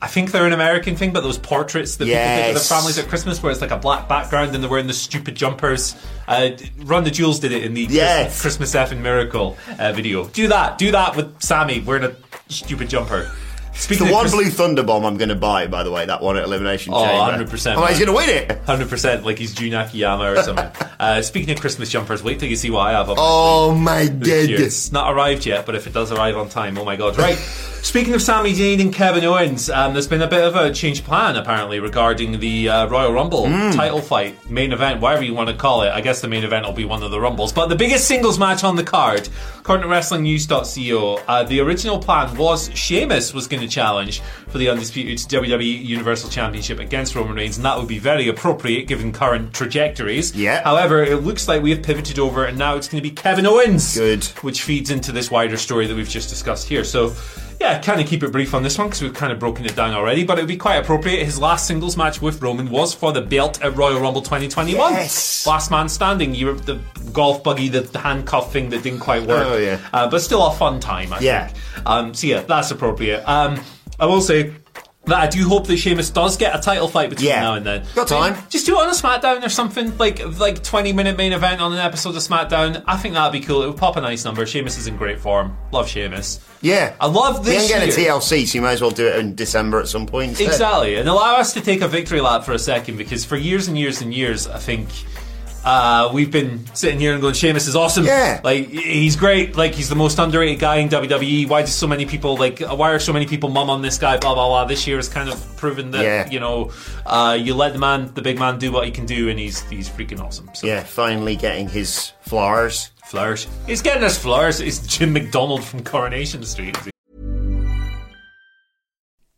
I 0.00 0.08
think 0.08 0.32
they're 0.32 0.46
an 0.46 0.52
American 0.52 0.96
thing, 0.96 1.12
but 1.12 1.20
those 1.20 1.38
portraits 1.38 1.94
that 1.98 2.06
people 2.06 2.18
take 2.18 2.26
of 2.48 2.54
Yes. 2.56 2.68
their 2.68 2.76
families 2.76 2.98
at 2.98 3.06
Christmas, 3.06 3.40
where 3.40 3.52
it's 3.52 3.60
like 3.60 3.70
a 3.70 3.76
black 3.76 4.08
background 4.08 4.52
and 4.52 4.60
they're 4.60 4.68
wearing 4.68 4.88
the 4.88 4.92
stupid 4.92 5.36
jumpers. 5.36 5.94
Uh, 6.26 6.48
Run 6.78 7.04
the 7.04 7.10
Jewels 7.12 7.38
did 7.38 7.52
it 7.52 7.62
in 7.62 7.72
the 7.74 7.82
Yes. 7.88 8.40
Christmas 8.42 8.74
effing 8.74 8.98
Miracle 8.98 9.56
uh, 9.78 9.92
video. 9.92 10.26
Do 10.26 10.48
that. 10.48 10.76
Do 10.78 10.90
that 10.90 11.14
with 11.14 11.40
Sami 11.40 11.78
wearing 11.78 12.02
a 12.02 12.16
stupid 12.52 12.88
jumper. 12.88 13.30
Speaking 13.74 14.06
The 14.06 14.12
one 14.12 14.22
Chris- 14.22 14.34
blue 14.34 14.50
thunder 14.50 14.82
bomb 14.82 15.04
I'm 15.04 15.16
going 15.16 15.30
to 15.30 15.34
buy, 15.34 15.66
by 15.66 15.82
the 15.82 15.90
way, 15.90 16.04
that 16.06 16.22
one 16.22 16.36
at 16.36 16.44
Elimination 16.44 16.92
Oh, 16.94 17.04
Chamber. 17.04 17.44
100%, 17.44 17.76
Oh, 17.76 17.84
he's 17.86 17.98
going 17.98 18.08
to 18.08 18.12
win 18.16 18.28
it. 18.28 18.58
Hundred 18.66 18.88
percent, 18.90 19.24
like 19.24 19.38
he's 19.38 19.54
Jun 19.54 19.72
Akiyama 19.72 20.32
or 20.32 20.42
something. 20.42 20.70
uh, 21.00 21.22
speaking 21.22 21.52
of 21.54 21.60
Christmas 21.60 21.88
jumpers, 21.90 22.22
wait 22.22 22.38
till 22.38 22.48
you 22.48 22.56
see 22.56 22.70
what 22.70 22.80
I 22.86 22.92
have. 22.92 23.08
On 23.10 23.16
Oh 23.18 23.74
my 23.74 24.06
goodness. 24.06 24.60
It's 24.60 24.92
not 24.92 25.12
arrived 25.12 25.46
yet, 25.46 25.66
but 25.66 25.74
if 25.74 25.86
it 25.86 25.92
does 25.92 26.12
arrive 26.12 26.36
on 26.36 26.48
time, 26.48 26.76
oh 26.78 26.84
my 26.84 26.96
god! 26.96 27.16
Right. 27.18 27.36
Speaking 27.36 28.14
of 28.14 28.22
Sami 28.22 28.52
Zayn 28.54 28.80
and 28.80 28.94
Kevin 28.94 29.24
Owens, 29.24 29.68
um, 29.68 29.92
there's 29.94 30.06
been 30.06 30.22
a 30.22 30.28
bit 30.28 30.44
of 30.44 30.54
a 30.54 30.72
change 30.72 31.00
of 31.00 31.04
plan 31.04 31.34
apparently 31.34 31.80
regarding 31.80 32.38
the 32.38 32.68
uh, 32.68 32.86
Royal 32.88 33.12
Rumble 33.12 33.48
Hmm. 33.48 33.72
title 33.72 34.00
fight, 34.00 34.48
main 34.48 34.72
event, 34.72 35.00
whatever 35.00 35.24
you 35.24 35.34
want 35.34 35.48
to 35.48 35.56
call 35.56 35.82
it. 35.82 35.88
I 35.90 36.00
guess 36.00 36.20
the 36.20 36.28
main 36.28 36.44
event 36.44 36.64
will 36.64 36.72
be 36.72 36.84
one 36.84 37.02
of 37.02 37.10
the 37.10 37.18
Rumbles, 37.20 37.52
but 37.52 37.66
the 37.68 37.74
biggest 37.74 38.06
singles 38.06 38.38
match 38.38 38.62
on 38.62 38.76
the 38.76 38.84
card, 38.84 39.28
according 39.58 39.82
to 39.88 39.92
WrestlingNews.co, 39.92 41.22
uh, 41.26 41.42
the 41.44 41.58
original 41.60 41.98
plan 41.98 42.36
was 42.36 42.70
Sheamus 42.74 43.34
was 43.34 43.48
going 43.48 43.61
to 43.62 43.68
challenge 43.68 44.20
for 44.48 44.58
the 44.58 44.68
undisputed 44.68 45.18
WWE 45.18 45.84
Universal 45.84 46.30
Championship 46.30 46.78
against 46.78 47.14
Roman 47.14 47.34
Reigns, 47.34 47.56
and 47.56 47.64
that 47.64 47.78
would 47.78 47.88
be 47.88 47.98
very 47.98 48.28
appropriate 48.28 48.86
given 48.86 49.12
current 49.12 49.54
trajectories. 49.54 50.34
Yeah. 50.34 50.62
However, 50.62 51.02
it 51.02 51.22
looks 51.22 51.48
like 51.48 51.62
we 51.62 51.70
have 51.70 51.82
pivoted 51.82 52.18
over, 52.18 52.44
and 52.44 52.58
now 52.58 52.76
it's 52.76 52.88
going 52.88 53.02
to 53.02 53.08
be 53.08 53.14
Kevin 53.14 53.46
Owens 53.46 53.96
Good. 53.96 54.24
which 54.42 54.62
feeds 54.62 54.90
into 54.90 55.12
this 55.12 55.30
wider 55.30 55.56
story 55.56 55.86
that 55.86 55.94
we've 55.96 56.08
just 56.08 56.28
discussed 56.28 56.68
here. 56.68 56.84
So, 56.84 57.14
yeah, 57.62 57.80
kind 57.80 58.00
of 58.00 58.08
keep 58.08 58.22
it 58.24 58.32
brief 58.32 58.54
on 58.54 58.62
this 58.64 58.76
one 58.76 58.88
because 58.88 59.00
we've 59.02 59.14
kind 59.14 59.32
of 59.32 59.38
broken 59.38 59.64
it 59.64 59.76
down 59.76 59.94
already, 59.94 60.24
but 60.24 60.36
it 60.36 60.42
would 60.42 60.48
be 60.48 60.56
quite 60.56 60.76
appropriate. 60.76 61.24
His 61.24 61.38
last 61.38 61.66
singles 61.68 61.96
match 61.96 62.20
with 62.20 62.42
Roman 62.42 62.68
was 62.70 62.92
for 62.92 63.12
the 63.12 63.20
belt 63.22 63.62
at 63.62 63.76
Royal 63.76 64.00
Rumble 64.00 64.20
2021. 64.22 64.92
Yes. 64.94 65.46
Last 65.46 65.70
man 65.70 65.88
standing. 65.88 66.34
You 66.34 66.46
were 66.46 66.52
the 66.54 66.80
golf 67.12 67.44
buggy, 67.44 67.68
the, 67.68 67.80
the 67.82 68.00
handcuff 68.00 68.52
thing 68.52 68.70
that 68.70 68.82
didn't 68.82 68.98
quite 69.00 69.22
work. 69.22 69.46
Oh, 69.46 69.56
yeah. 69.56 69.78
Uh, 69.92 70.10
but 70.10 70.20
still 70.22 70.44
a 70.44 70.52
fun 70.52 70.80
time, 70.80 71.12
I 71.12 71.20
Yeah. 71.20 71.46
think. 71.46 71.86
Um, 71.86 72.14
so, 72.14 72.26
yeah, 72.26 72.40
that's 72.42 72.70
appropriate. 72.72 73.22
Um, 73.28 73.60
I 74.00 74.06
will 74.06 74.20
say. 74.20 74.52
That 75.06 75.18
I 75.18 75.26
do 75.26 75.48
hope 75.48 75.66
that 75.66 75.76
Sheamus 75.78 76.10
does 76.10 76.36
get 76.36 76.54
a 76.56 76.60
title 76.62 76.86
fight 76.86 77.10
between 77.10 77.28
Yeah. 77.28 77.40
now 77.40 77.54
and 77.54 77.66
then. 77.66 77.82
Got 77.96 78.06
time. 78.06 78.36
Just 78.48 78.66
do 78.66 78.78
it 78.78 78.82
on 78.82 78.88
a 78.88 78.92
SmackDown 78.92 79.44
or 79.44 79.48
something 79.48 79.98
like 79.98 80.20
like 80.38 80.62
twenty 80.62 80.92
minute 80.92 81.16
main 81.16 81.32
event 81.32 81.60
on 81.60 81.72
an 81.72 81.80
episode 81.80 82.10
of 82.10 82.22
SmackDown. 82.22 82.84
I 82.86 82.96
think 82.96 83.14
that'd 83.14 83.32
be 83.32 83.44
cool. 83.44 83.64
It 83.64 83.66
would 83.66 83.76
pop 83.76 83.96
a 83.96 84.00
nice 84.00 84.24
number. 84.24 84.46
Sheamus 84.46 84.78
is 84.78 84.86
in 84.86 84.96
great 84.96 85.18
form. 85.18 85.56
Love 85.72 85.88
Sheamus. 85.88 86.38
Yeah. 86.60 86.94
I 87.00 87.06
love 87.08 87.44
He 87.44 87.50
this. 87.50 87.62
ain't 87.64 87.72
getting 87.72 87.92
a 87.92 88.00
year. 88.00 88.12
TLC, 88.12 88.46
so 88.46 88.54
you 88.58 88.62
might 88.62 88.72
as 88.74 88.80
well 88.80 88.92
do 88.92 89.08
it 89.08 89.16
in 89.16 89.34
December 89.34 89.80
at 89.80 89.88
some 89.88 90.06
point. 90.06 90.30
instead. 90.30 90.46
Exactly, 90.46 90.94
and 90.94 91.08
allow 91.08 91.34
us 91.34 91.52
to 91.54 91.60
take 91.60 91.80
a 91.80 91.88
victory 91.88 92.20
lap 92.20 92.44
for 92.44 92.52
a 92.52 92.58
second 92.60 92.96
because 92.96 93.24
for 93.24 93.36
years 93.36 93.66
and 93.66 93.76
years 93.76 94.00
and 94.02 94.14
years, 94.14 94.46
I 94.46 94.58
think 94.58 94.88
uh, 95.64 96.10
we've 96.12 96.30
been 96.30 96.64
sitting 96.74 96.98
here 96.98 97.12
and 97.12 97.20
going, 97.20 97.34
Sheamus 97.34 97.66
is 97.68 97.76
awesome. 97.76 98.04
Yeah. 98.04 98.40
like 98.42 98.68
he's 98.68 99.16
great. 99.16 99.56
Like 99.56 99.74
he's 99.74 99.88
the 99.88 99.94
most 99.94 100.18
underrated 100.18 100.58
guy 100.58 100.76
in 100.76 100.88
WWE. 100.88 101.48
Why 101.48 101.62
do 101.62 101.68
so 101.68 101.86
many 101.86 102.04
people 102.06 102.36
like? 102.36 102.60
Why 102.60 102.90
are 102.92 102.98
so 102.98 103.12
many 103.12 103.26
people 103.26 103.48
mum 103.50 103.70
on 103.70 103.82
this 103.82 103.98
guy? 103.98 104.16
Blah 104.18 104.34
blah 104.34 104.48
blah. 104.48 104.64
This 104.64 104.86
year 104.86 104.96
has 104.96 105.08
kind 105.08 105.28
of 105.28 105.56
proven 105.56 105.90
that 105.92 106.02
Yeah. 106.02 106.30
you 106.30 106.40
know 106.40 106.72
uh, 107.06 107.36
you 107.40 107.54
let 107.54 107.72
the 107.72 107.78
man, 107.78 108.12
the 108.14 108.22
big 108.22 108.38
man, 108.38 108.58
do 108.58 108.72
what 108.72 108.84
he 108.84 108.90
can 108.90 109.06
do, 109.06 109.28
and 109.28 109.38
he's 109.38 109.60
he's 109.70 109.88
freaking 109.88 110.20
awesome. 110.20 110.48
So. 110.54 110.66
Yeah, 110.66 110.82
finally 110.82 111.36
getting 111.36 111.68
his 111.68 112.12
flowers. 112.22 112.90
Flowers. 113.06 113.46
He's 113.66 113.82
getting 113.82 114.02
his 114.02 114.16
flowers. 114.16 114.60
It's 114.60 114.78
Jim 114.86 115.12
McDonald 115.12 115.62
from 115.62 115.84
Coronation 115.84 116.42
Street. 116.44 116.76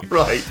Right. 0.08 0.46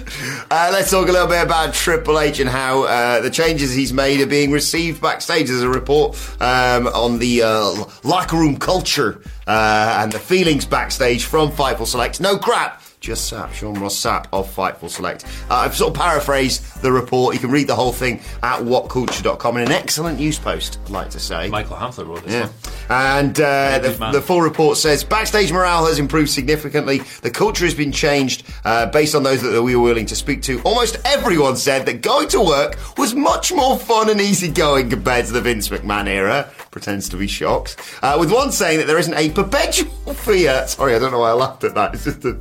Uh, 0.51 0.69
let's 0.73 0.91
talk 0.91 1.07
a 1.07 1.11
little 1.11 1.27
bit 1.27 1.41
about 1.41 1.73
Triple 1.73 2.19
H 2.19 2.41
and 2.41 2.49
how 2.49 2.83
uh, 2.83 3.21
the 3.21 3.29
changes 3.29 3.73
he's 3.73 3.93
made 3.93 4.19
are 4.19 4.27
being 4.27 4.51
received 4.51 5.01
backstage. 5.01 5.47
There's 5.47 5.61
a 5.61 5.69
report 5.69 6.17
um, 6.41 6.87
on 6.87 7.17
the 7.19 7.43
uh, 7.43 7.85
locker 8.03 8.35
room 8.35 8.57
culture 8.57 9.21
uh, 9.47 9.99
and 10.01 10.11
the 10.11 10.19
feelings 10.19 10.65
backstage 10.65 11.23
from 11.23 11.49
Fightful 11.49 11.87
Select. 11.87 12.19
No 12.19 12.37
crap. 12.37 12.81
Just 13.07 13.29
Sap, 13.29 13.53
Sean 13.53 13.79
Ross 13.79 13.95
Sapp 13.95 14.25
of 14.33 14.53
Fightful 14.53 14.89
Select. 14.89 15.23
Uh, 15.49 15.55
I've 15.55 15.73
sort 15.77 15.93
of 15.95 15.97
paraphrased 16.01 16.81
the 16.81 16.91
report. 16.91 17.33
You 17.35 17.39
can 17.39 17.51
read 17.51 17.67
the 17.67 17.73
whole 17.75 17.93
thing 17.93 18.19
at 18.43 18.59
whatculture.com 18.59 19.55
in 19.55 19.63
an 19.63 19.71
excellent 19.71 20.19
news 20.19 20.37
post, 20.37 20.77
I'd 20.83 20.89
like 20.89 21.09
to 21.11 21.19
say. 21.21 21.47
Michael 21.47 21.77
Hamflett 21.77 22.05
wrote 22.05 22.25
this 22.25 22.33
Yeah. 22.33 22.47
one. 22.47 22.51
And 22.89 23.39
uh, 23.39 23.79
the, 23.79 24.09
the 24.11 24.21
full 24.21 24.41
report 24.41 24.75
says 24.77 25.05
backstage 25.05 25.53
morale 25.53 25.85
has 25.85 25.99
improved 25.99 26.29
significantly. 26.29 26.97
The 27.21 27.31
culture 27.31 27.63
has 27.63 27.73
been 27.73 27.93
changed 27.93 28.43
uh, 28.65 28.87
based 28.87 29.15
on 29.15 29.23
those 29.23 29.41
that 29.41 29.63
we 29.63 29.73
were 29.77 29.83
willing 29.83 30.05
to 30.07 30.15
speak 30.15 30.41
to. 30.43 30.61
Almost 30.63 30.97
everyone 31.05 31.55
said 31.55 31.85
that 31.85 32.01
going 32.01 32.27
to 32.29 32.41
work 32.41 32.77
was 32.97 33.15
much 33.15 33.53
more 33.53 33.79
fun 33.79 34.09
and 34.09 34.19
easygoing 34.19 34.89
compared 34.89 35.27
to 35.27 35.31
the 35.31 35.39
Vince 35.41 35.69
McMahon 35.69 36.07
era. 36.07 36.51
Pretends 36.71 37.07
to 37.07 37.15
be 37.15 37.27
shocked. 37.27 37.77
Uh, 38.03 38.17
with 38.19 38.33
one 38.33 38.51
saying 38.51 38.79
that 38.79 38.87
there 38.87 38.99
isn't 38.99 39.13
a 39.13 39.29
perpetual 39.29 39.89
fear. 40.13 40.67
Sorry, 40.67 40.93
I 40.93 40.99
don't 40.99 41.11
know 41.13 41.19
why 41.19 41.29
I 41.29 41.33
laughed 41.33 41.63
at 41.63 41.73
that. 41.75 41.93
It's 41.93 42.03
just 42.03 42.25
a. 42.25 42.37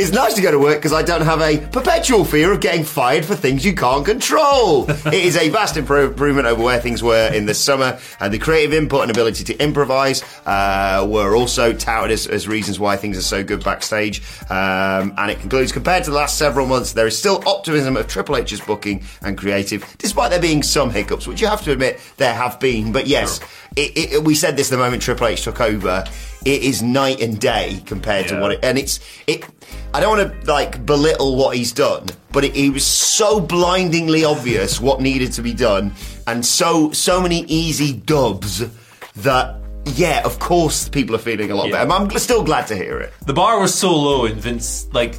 It's 0.00 0.12
nice 0.12 0.32
to 0.32 0.40
go 0.40 0.50
to 0.50 0.58
work 0.58 0.78
because 0.78 0.94
I 0.94 1.02
don't 1.02 1.20
have 1.20 1.42
a 1.42 1.58
perpetual 1.58 2.24
fear 2.24 2.50
of 2.52 2.62
getting 2.62 2.84
fired 2.84 3.22
for 3.22 3.34
things 3.34 3.66
you 3.66 3.74
can't 3.74 4.02
control. 4.02 4.90
it 4.90 5.12
is 5.12 5.36
a 5.36 5.50
vast 5.50 5.76
improvement 5.76 6.46
over 6.46 6.62
where 6.62 6.80
things 6.80 7.02
were 7.02 7.30
in 7.34 7.44
the 7.44 7.52
summer, 7.52 7.98
and 8.18 8.32
the 8.32 8.38
creative 8.38 8.72
input 8.72 9.02
and 9.02 9.10
ability 9.10 9.44
to 9.44 9.62
improvise 9.62 10.22
uh, 10.46 11.06
were 11.06 11.36
also 11.36 11.74
touted 11.74 12.12
as, 12.12 12.26
as 12.26 12.48
reasons 12.48 12.80
why 12.80 12.96
things 12.96 13.18
are 13.18 13.22
so 13.22 13.44
good 13.44 13.62
backstage. 13.62 14.22
Um, 14.48 15.12
and 15.18 15.30
it 15.30 15.38
concludes, 15.38 15.70
compared 15.70 16.04
to 16.04 16.10
the 16.10 16.16
last 16.16 16.38
several 16.38 16.66
months, 16.66 16.94
there 16.94 17.06
is 17.06 17.18
still 17.18 17.46
optimism 17.46 17.98
of 17.98 18.08
Triple 18.08 18.38
H's 18.38 18.62
booking 18.62 19.04
and 19.20 19.36
creative, 19.36 19.84
despite 19.98 20.30
there 20.30 20.40
being 20.40 20.62
some 20.62 20.88
hiccups, 20.88 21.26
which 21.26 21.42
you 21.42 21.46
have 21.46 21.60
to 21.64 21.72
admit 21.72 22.00
there 22.16 22.32
have 22.32 22.58
been. 22.58 22.90
But 22.90 23.06
yes, 23.06 23.38
it, 23.76 24.14
it, 24.14 24.24
we 24.24 24.34
said 24.34 24.56
this 24.56 24.70
the 24.70 24.78
moment 24.78 25.02
Triple 25.02 25.26
H 25.26 25.42
took 25.42 25.60
over. 25.60 26.06
It 26.44 26.62
is 26.62 26.82
night 26.82 27.20
and 27.20 27.38
day 27.38 27.82
compared 27.84 28.28
to 28.28 28.40
what 28.40 28.52
it, 28.52 28.60
and 28.62 28.78
it's 28.78 29.00
it. 29.26 29.44
I 29.92 30.00
don't 30.00 30.16
want 30.16 30.42
to 30.44 30.50
like 30.50 30.84
belittle 30.86 31.36
what 31.36 31.56
he's 31.56 31.72
done, 31.72 32.06
but 32.32 32.44
it, 32.44 32.56
it 32.56 32.70
was 32.70 32.84
so 32.86 33.40
blindingly 33.40 34.24
obvious 34.24 34.80
what 34.80 35.00
needed 35.00 35.32
to 35.32 35.42
be 35.42 35.52
done, 35.52 35.92
and 36.26 36.44
so 36.44 36.92
so 36.92 37.20
many 37.20 37.40
easy 37.42 37.92
dubs 37.92 38.64
that 39.16 39.56
yeah, 39.86 40.22
of 40.24 40.38
course 40.38 40.88
people 40.88 41.14
are 41.14 41.18
feeling 41.18 41.50
a 41.50 41.54
lot 41.54 41.68
Yeah. 41.68 41.84
better. 41.84 41.92
I'm 41.92 42.10
still 42.18 42.42
glad 42.42 42.66
to 42.68 42.76
hear 42.76 42.98
it. 43.00 43.12
The 43.26 43.32
bar 43.34 43.60
was 43.60 43.74
so 43.74 43.94
low 43.94 44.24
in 44.26 44.38
Vince, 44.38 44.86
like 44.92 45.18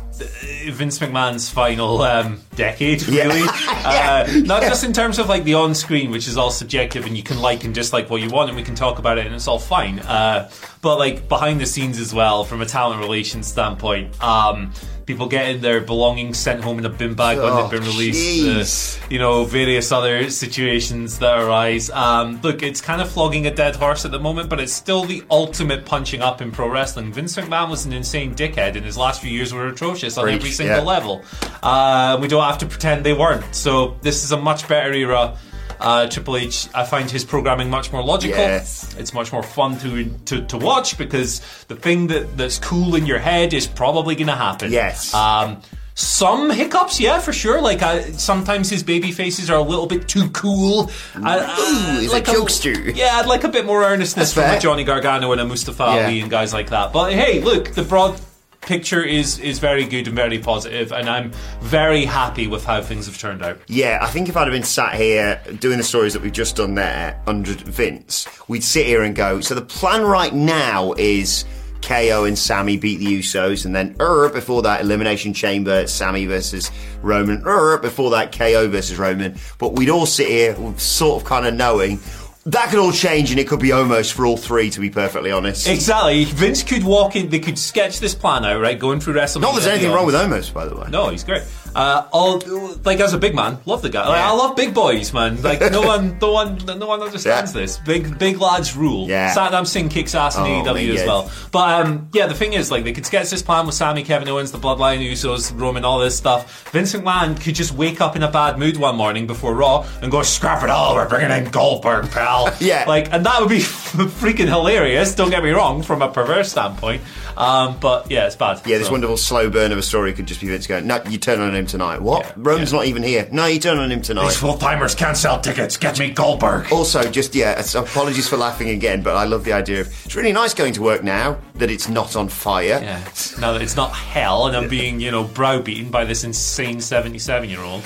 Vince 0.72 1.00
McMahon's 1.00 1.50
final 1.50 2.02
um, 2.02 2.40
decade, 2.56 3.08
really. 3.08 3.42
Yeah. 3.82 4.26
uh, 4.28 4.32
not 4.46 4.62
just 4.62 4.84
in 4.84 4.94
terms 4.94 5.18
of 5.18 5.28
like 5.28 5.44
the 5.44 5.56
on-screen, 5.56 6.12
which 6.12 6.28
is 6.28 6.38
all 6.38 6.52
subjective, 6.52 7.06
and 7.08 7.18
you 7.18 7.24
can 7.24 7.40
like 7.42 7.64
and 7.64 7.74
dislike 7.74 8.10
what 8.10 8.22
you 8.22 8.30
want, 8.30 8.50
and 8.50 8.56
we 8.58 8.64
can 8.64 8.76
talk 8.76 9.00
about 9.00 9.18
it, 9.18 9.26
and 9.26 9.34
it's 9.36 9.48
all 9.48 9.58
fine. 9.60 10.00
Uh, 10.00 10.50
but 10.82 10.98
like 11.00 11.28
behind 11.28 11.60
the 11.60 11.66
scenes 11.66 12.00
as 12.00 12.14
well, 12.14 12.44
from 12.44 12.62
a 12.62 12.66
talent 12.66 13.00
relations 13.02 13.48
standpoint, 13.48 14.22
um, 14.24 14.72
people 15.08 15.28
getting 15.28 15.62
their 15.62 15.82
belongings 15.82 16.38
sent 16.38 16.64
home 16.64 16.78
in 16.80 16.86
a 16.86 16.90
bin 16.90 17.16
bag 17.16 17.38
when 17.38 17.48
Oh, 17.48 17.62
they've 17.68 17.80
been 17.82 17.90
released, 17.90 19.02
uh, 19.02 19.08
you 19.10 19.18
know, 19.20 19.46
various 19.46 19.92
other 19.92 20.30
situations 20.30 21.20
that 21.20 21.40
arise. 21.40 21.90
Um, 21.90 22.40
look, 22.44 22.62
it's 22.64 22.82
kind 22.82 23.02
of 23.02 23.12
flogging 23.12 23.48
a 23.48 23.54
dead 23.54 23.76
horse 23.76 24.06
at 24.06 24.12
the 24.12 24.20
moment, 24.20 24.50
but 24.50 24.60
it's 24.60 24.74
still 24.74 25.04
the 25.06 25.24
ultimate 25.32 25.86
punching 25.86 26.22
up 26.22 26.40
in 26.42 26.52
pro 26.52 26.70
wrestling. 26.70 27.12
Vince 27.12 27.36
McMahon 27.36 27.70
was 27.70 27.86
an 27.86 27.94
insane 27.94 28.36
dickhead, 28.36 28.76
and 28.76 28.86
his 28.86 28.96
last 28.98 29.22
few 29.22 29.32
years 29.32 29.54
were 29.54 29.68
atrocious 29.68 30.11
on 30.18 30.24
Preach, 30.26 30.36
every 30.36 30.52
single 30.52 30.78
yeah. 30.78 30.84
level. 30.84 31.24
Uh, 31.64 32.18
we 32.22 32.28
don't 32.28 32.44
have 32.44 32.58
to 32.60 32.66
pretend 32.66 33.06
they 33.06 33.14
weren't. 33.14 33.54
So 33.56 33.98
this 34.02 34.24
is 34.24 34.32
a 34.32 34.38
much 34.38 34.68
better 34.68 34.94
era. 34.94 35.38
Uh, 35.80 36.08
Triple 36.08 36.38
H, 36.38 36.68
I 36.76 36.86
find 36.86 37.10
his 37.10 37.26
programming 37.26 37.70
much 37.72 37.92
more 37.92 38.04
logical. 38.04 38.38
Yes. 38.38 38.96
It's 39.00 39.14
much 39.16 39.32
more 39.34 39.42
fun 39.42 39.80
to, 39.80 40.06
to 40.26 40.46
to 40.46 40.58
watch 40.60 40.96
because 40.96 41.42
the 41.70 41.76
thing 41.76 42.06
that, 42.08 42.38
that's 42.38 42.60
cool 42.60 42.94
in 42.96 43.08
your 43.08 43.18
head 43.18 43.52
is 43.54 43.66
probably 43.66 44.14
going 44.14 44.28
to 44.28 44.36
happen. 44.36 44.72
Yes. 44.72 45.12
Um, 45.16 45.60
some 45.96 46.52
hiccups, 46.52 47.00
yeah, 47.00 47.20
for 47.20 47.34
sure. 47.34 47.62
Like 47.62 47.82
uh, 47.82 48.04
sometimes 48.14 48.70
his 48.70 48.84
baby 48.84 49.12
faces 49.12 49.50
are 49.50 49.58
a 49.58 49.64
little 49.64 49.88
bit 49.88 50.08
too 50.08 50.30
cool. 50.30 50.92
I- 51.16 51.40
I- 51.40 51.96
Ooh, 51.98 52.00
he's 52.00 52.14
a 52.14 52.22
jokester. 52.22 52.96
yeah, 52.96 53.18
I'd 53.18 53.26
like 53.26 53.44
a 53.44 53.50
bit 53.50 53.66
more 53.66 53.84
earnestness 53.84 54.34
That's 54.34 54.48
from 54.50 54.58
a. 54.58 54.60
Johnny 54.60 54.84
Gargano 54.84 55.32
and 55.32 55.42
a 55.42 55.46
Mustafa 55.46 55.84
Ali 55.84 56.22
and 56.22 56.30
guys 56.30 56.54
like 56.54 56.70
that. 56.70 56.94
But 56.94 57.12
hey, 57.14 57.42
look, 57.42 57.74
the 57.74 57.82
broad 57.84 58.22
picture 58.62 59.04
is 59.04 59.40
is 59.40 59.60
very 59.60 59.86
good 59.86 60.08
and 60.08 60.16
very 60.16 60.40
positive, 60.40 60.92
and 60.92 61.10
I'm 61.10 61.32
very 61.62 62.06
happy 62.06 62.48
with 62.48 62.64
how 62.64 62.82
things 62.82 63.06
have 63.08 63.18
turned 63.18 63.44
out. 63.44 63.60
Yeah, 63.68 64.00
I 64.02 64.08
think 64.08 64.30
if 64.30 64.38
I'd 64.38 64.44
have 64.44 64.54
been 64.54 64.64
sat 64.64 64.96
here 64.96 65.42
doing 65.60 65.78
the 65.78 65.84
stories 65.84 66.14
that 66.14 66.22
we've 66.22 66.32
just 66.32 66.56
done 66.56 66.76
there 66.76 67.22
under 67.28 67.54
Vince, 67.54 68.28
we'd 68.48 68.64
sit 68.64 68.86
here 68.86 69.04
and 69.04 69.16
go, 69.16 69.42
so 69.42 69.56
the 69.56 69.62
plan 69.62 70.04
right 70.04 70.34
now 70.34 70.94
is 70.94 71.46
KO 71.82 72.26
and 72.26 72.38
Sami 72.38 72.78
beat 72.78 72.98
the 72.98 73.20
Usos, 73.20 73.66
and 73.66 73.76
then 73.76 73.96
er, 74.00 74.30
before 74.30 74.62
that, 74.62 74.82
Elimination 74.82 75.34
Chamber, 75.34 75.88
Sami 75.88 76.26
versus 76.26 76.72
Roman. 77.02 77.44
Er, 77.46 77.80
before 77.80 78.12
that, 78.12 78.32
KO 78.32 78.68
versus 78.70 78.98
Roman. 78.98 79.36
But 79.58 79.74
we'd 79.74 79.90
all 79.90 80.06
sit 80.06 80.28
here, 80.28 80.56
sort 80.78 81.22
of 81.22 81.28
kind 81.28 81.46
of 81.46 81.54
knowing 81.54 82.00
that 82.46 82.70
could 82.70 82.80
all 82.80 82.92
change, 82.92 83.32
and 83.32 83.40
it 83.40 83.48
could 83.48 83.60
be 83.60 83.72
almost 83.72 84.14
for 84.14 84.26
all 84.26 84.38
three, 84.38 84.70
to 84.72 84.80
be 84.80 84.90
perfectly 84.90 85.32
honest. 85.32 85.68
Exactly. 85.68 86.26
Vince 86.26 86.64
could 86.64 86.84
walk 86.84 87.16
in. 87.16 87.30
They 87.30 87.40
could 87.40 87.60
sketch 87.60 88.00
this 88.00 88.16
plan 88.16 88.44
out, 88.46 88.60
right? 88.60 88.78
Going 88.80 89.00
through 89.00 89.14
WrestleMania. 89.14 89.42
Not 89.42 89.52
there's 89.54 89.68
anything 89.68 89.92
wrong 89.92 90.06
with 90.06 90.16
Omos, 90.16 90.52
by 90.54 90.66
the 90.66 90.76
way. 90.76 90.88
No, 90.90 91.10
he's 91.10 91.24
great. 91.24 91.44
Uh, 91.74 92.08
all 92.12 92.40
like 92.84 93.00
as 93.00 93.14
a 93.14 93.18
big 93.18 93.34
man, 93.34 93.58
love 93.66 93.82
the 93.82 93.90
guy. 93.90 94.08
Like, 94.08 94.22
I 94.22 94.32
love 94.32 94.56
big 94.56 94.74
boys, 94.74 95.14
man. 95.14 95.42
Like 95.42 95.62
no 95.72 95.82
one, 95.82 96.18
no 96.20 96.32
one, 96.32 96.58
no 96.66 96.88
one 96.88 97.02
understands 97.02 97.54
Yeah. 97.56 97.62
this. 97.62 97.78
Big, 97.78 98.18
big 98.20 98.40
lads 98.42 98.76
rule. 98.76 99.08
Yeah. 99.08 99.34
Satnam 99.34 99.66
Singh 99.66 99.90
kicks 99.90 100.14
ass 100.16 100.36
in 100.38 100.44
Oh, 100.44 100.64
AEW 100.64 100.96
as 100.96 101.06
well. 101.08 101.32
But 101.52 101.86
um, 101.86 102.10
yeah, 102.14 102.28
the 102.28 102.34
thing 102.34 102.54
is, 102.54 102.72
like, 102.72 102.84
they 102.84 102.92
could 102.94 103.06
sketch 103.06 103.30
this 103.30 103.42
plan 103.42 103.66
with 103.66 103.76
Sami, 103.76 104.04
Kevin 104.04 104.28
Owens, 104.28 104.52
the 104.52 104.58
Bloodline, 104.58 105.00
Usos, 105.10 105.58
Roman, 105.60 105.86
all 105.86 106.00
this 106.00 106.16
stuff. 106.18 106.70
Vincent 106.72 107.06
McMahon 107.06 107.40
could 107.42 107.56
just 107.56 107.74
wake 107.74 108.02
up 108.02 108.16
in 108.16 108.24
a 108.24 108.32
bad 108.32 108.58
mood 108.60 108.78
one 108.78 108.96
morning 108.96 109.28
before 109.28 109.54
Raw 109.56 109.86
and 110.02 110.12
go, 110.12 110.22
"Scrap 110.24 110.64
it 110.64 110.70
all, 110.70 110.96
we're 110.96 111.08
bringing 111.08 111.32
in 111.32 111.46
Goldberg, 111.52 112.10
pal." 112.12 112.54
Yeah. 112.60 112.86
like, 112.88 113.12
and 113.14 113.26
that 113.26 113.40
would 113.40 113.50
be 113.50 113.60
freaking 113.60 114.48
hilarious. 114.48 115.16
Don't 115.16 115.30
get 115.30 115.44
me 115.44 115.52
wrong, 115.52 115.84
from 115.84 116.02
a 116.02 116.10
perverse 116.12 116.52
standpoint. 116.52 117.02
Um, 117.38 117.78
but 117.80 118.12
yeah, 118.12 118.28
it's 118.28 118.36
bad. 118.36 118.62
Yeah, 118.66 118.78
this 118.78 118.88
So- 118.88 118.92
wonderful 118.94 119.18
slow 119.18 119.50
burn 119.50 119.72
of 119.72 119.78
a 119.78 119.82
story 119.82 120.14
could 120.14 120.26
just 120.26 120.42
be 120.42 120.48
Vince 120.48 120.68
going, 120.68 120.86
no, 120.88 121.02
you 121.10 121.18
turn 121.18 121.40
on 121.40 121.56
him 121.62 121.68
tonight. 121.68 122.02
What? 122.02 122.26
Yeah, 122.26 122.34
Roman's 122.38 122.72
yeah. 122.72 122.78
not 122.80 122.86
even 122.88 123.04
here. 123.04 123.30
No, 123.32 123.46
you 123.46 123.60
turn 123.60 123.78
on 123.78 123.92
him 123.92 124.02
tonight. 124.02 124.26
These 124.30 124.38
full 124.38 124.58
timers 124.58 124.94
can't 124.96 125.16
sell 125.16 125.40
tickets. 125.40 125.78
Get 125.78 126.00
me 126.00 126.10
Goldberg. 126.12 126.72
Also, 126.72 127.10
just 127.10 127.34
yeah, 127.36 127.62
apologies 127.76 128.28
for 128.28 128.38
laughing 128.38 128.70
again, 128.70 129.02
but 129.02 129.16
I 129.16 129.24
love 129.26 129.44
the 129.44 129.54
idea 129.54 129.82
of 129.82 130.06
it's 130.06 130.16
really 130.16 130.34
nice 130.34 130.54
going 130.54 130.74
to 130.74 130.82
work 130.82 131.04
now 131.04 131.40
that 131.56 131.72
it's 131.72 131.88
not 131.88 132.16
on 132.16 132.28
fire. 132.28 132.80
Yeah. 132.82 132.98
Now 133.40 133.54
that 133.54 133.62
it's 133.62 133.76
not 133.76 133.92
hell 133.94 134.48
and 134.48 134.58
I'm 134.58 134.68
being, 134.68 135.00
you 135.00 135.12
know, 135.12 135.24
browbeaten 135.24 135.90
by 135.92 136.04
this 136.06 136.24
insane 136.24 136.82
77 136.82 137.50
year 137.50 137.62
old. 137.62 137.84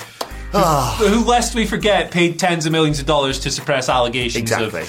Ah. 0.54 0.96
Who, 0.98 1.24
lest 1.24 1.54
we 1.54 1.66
forget, 1.66 2.10
paid 2.10 2.38
tens 2.38 2.66
of 2.66 2.72
millions 2.72 2.98
of 2.98 3.06
dollars 3.06 3.38
to 3.40 3.50
suppress 3.50 3.88
allegations 3.88 4.42
Exactly. 4.50 4.82
of 4.82 4.88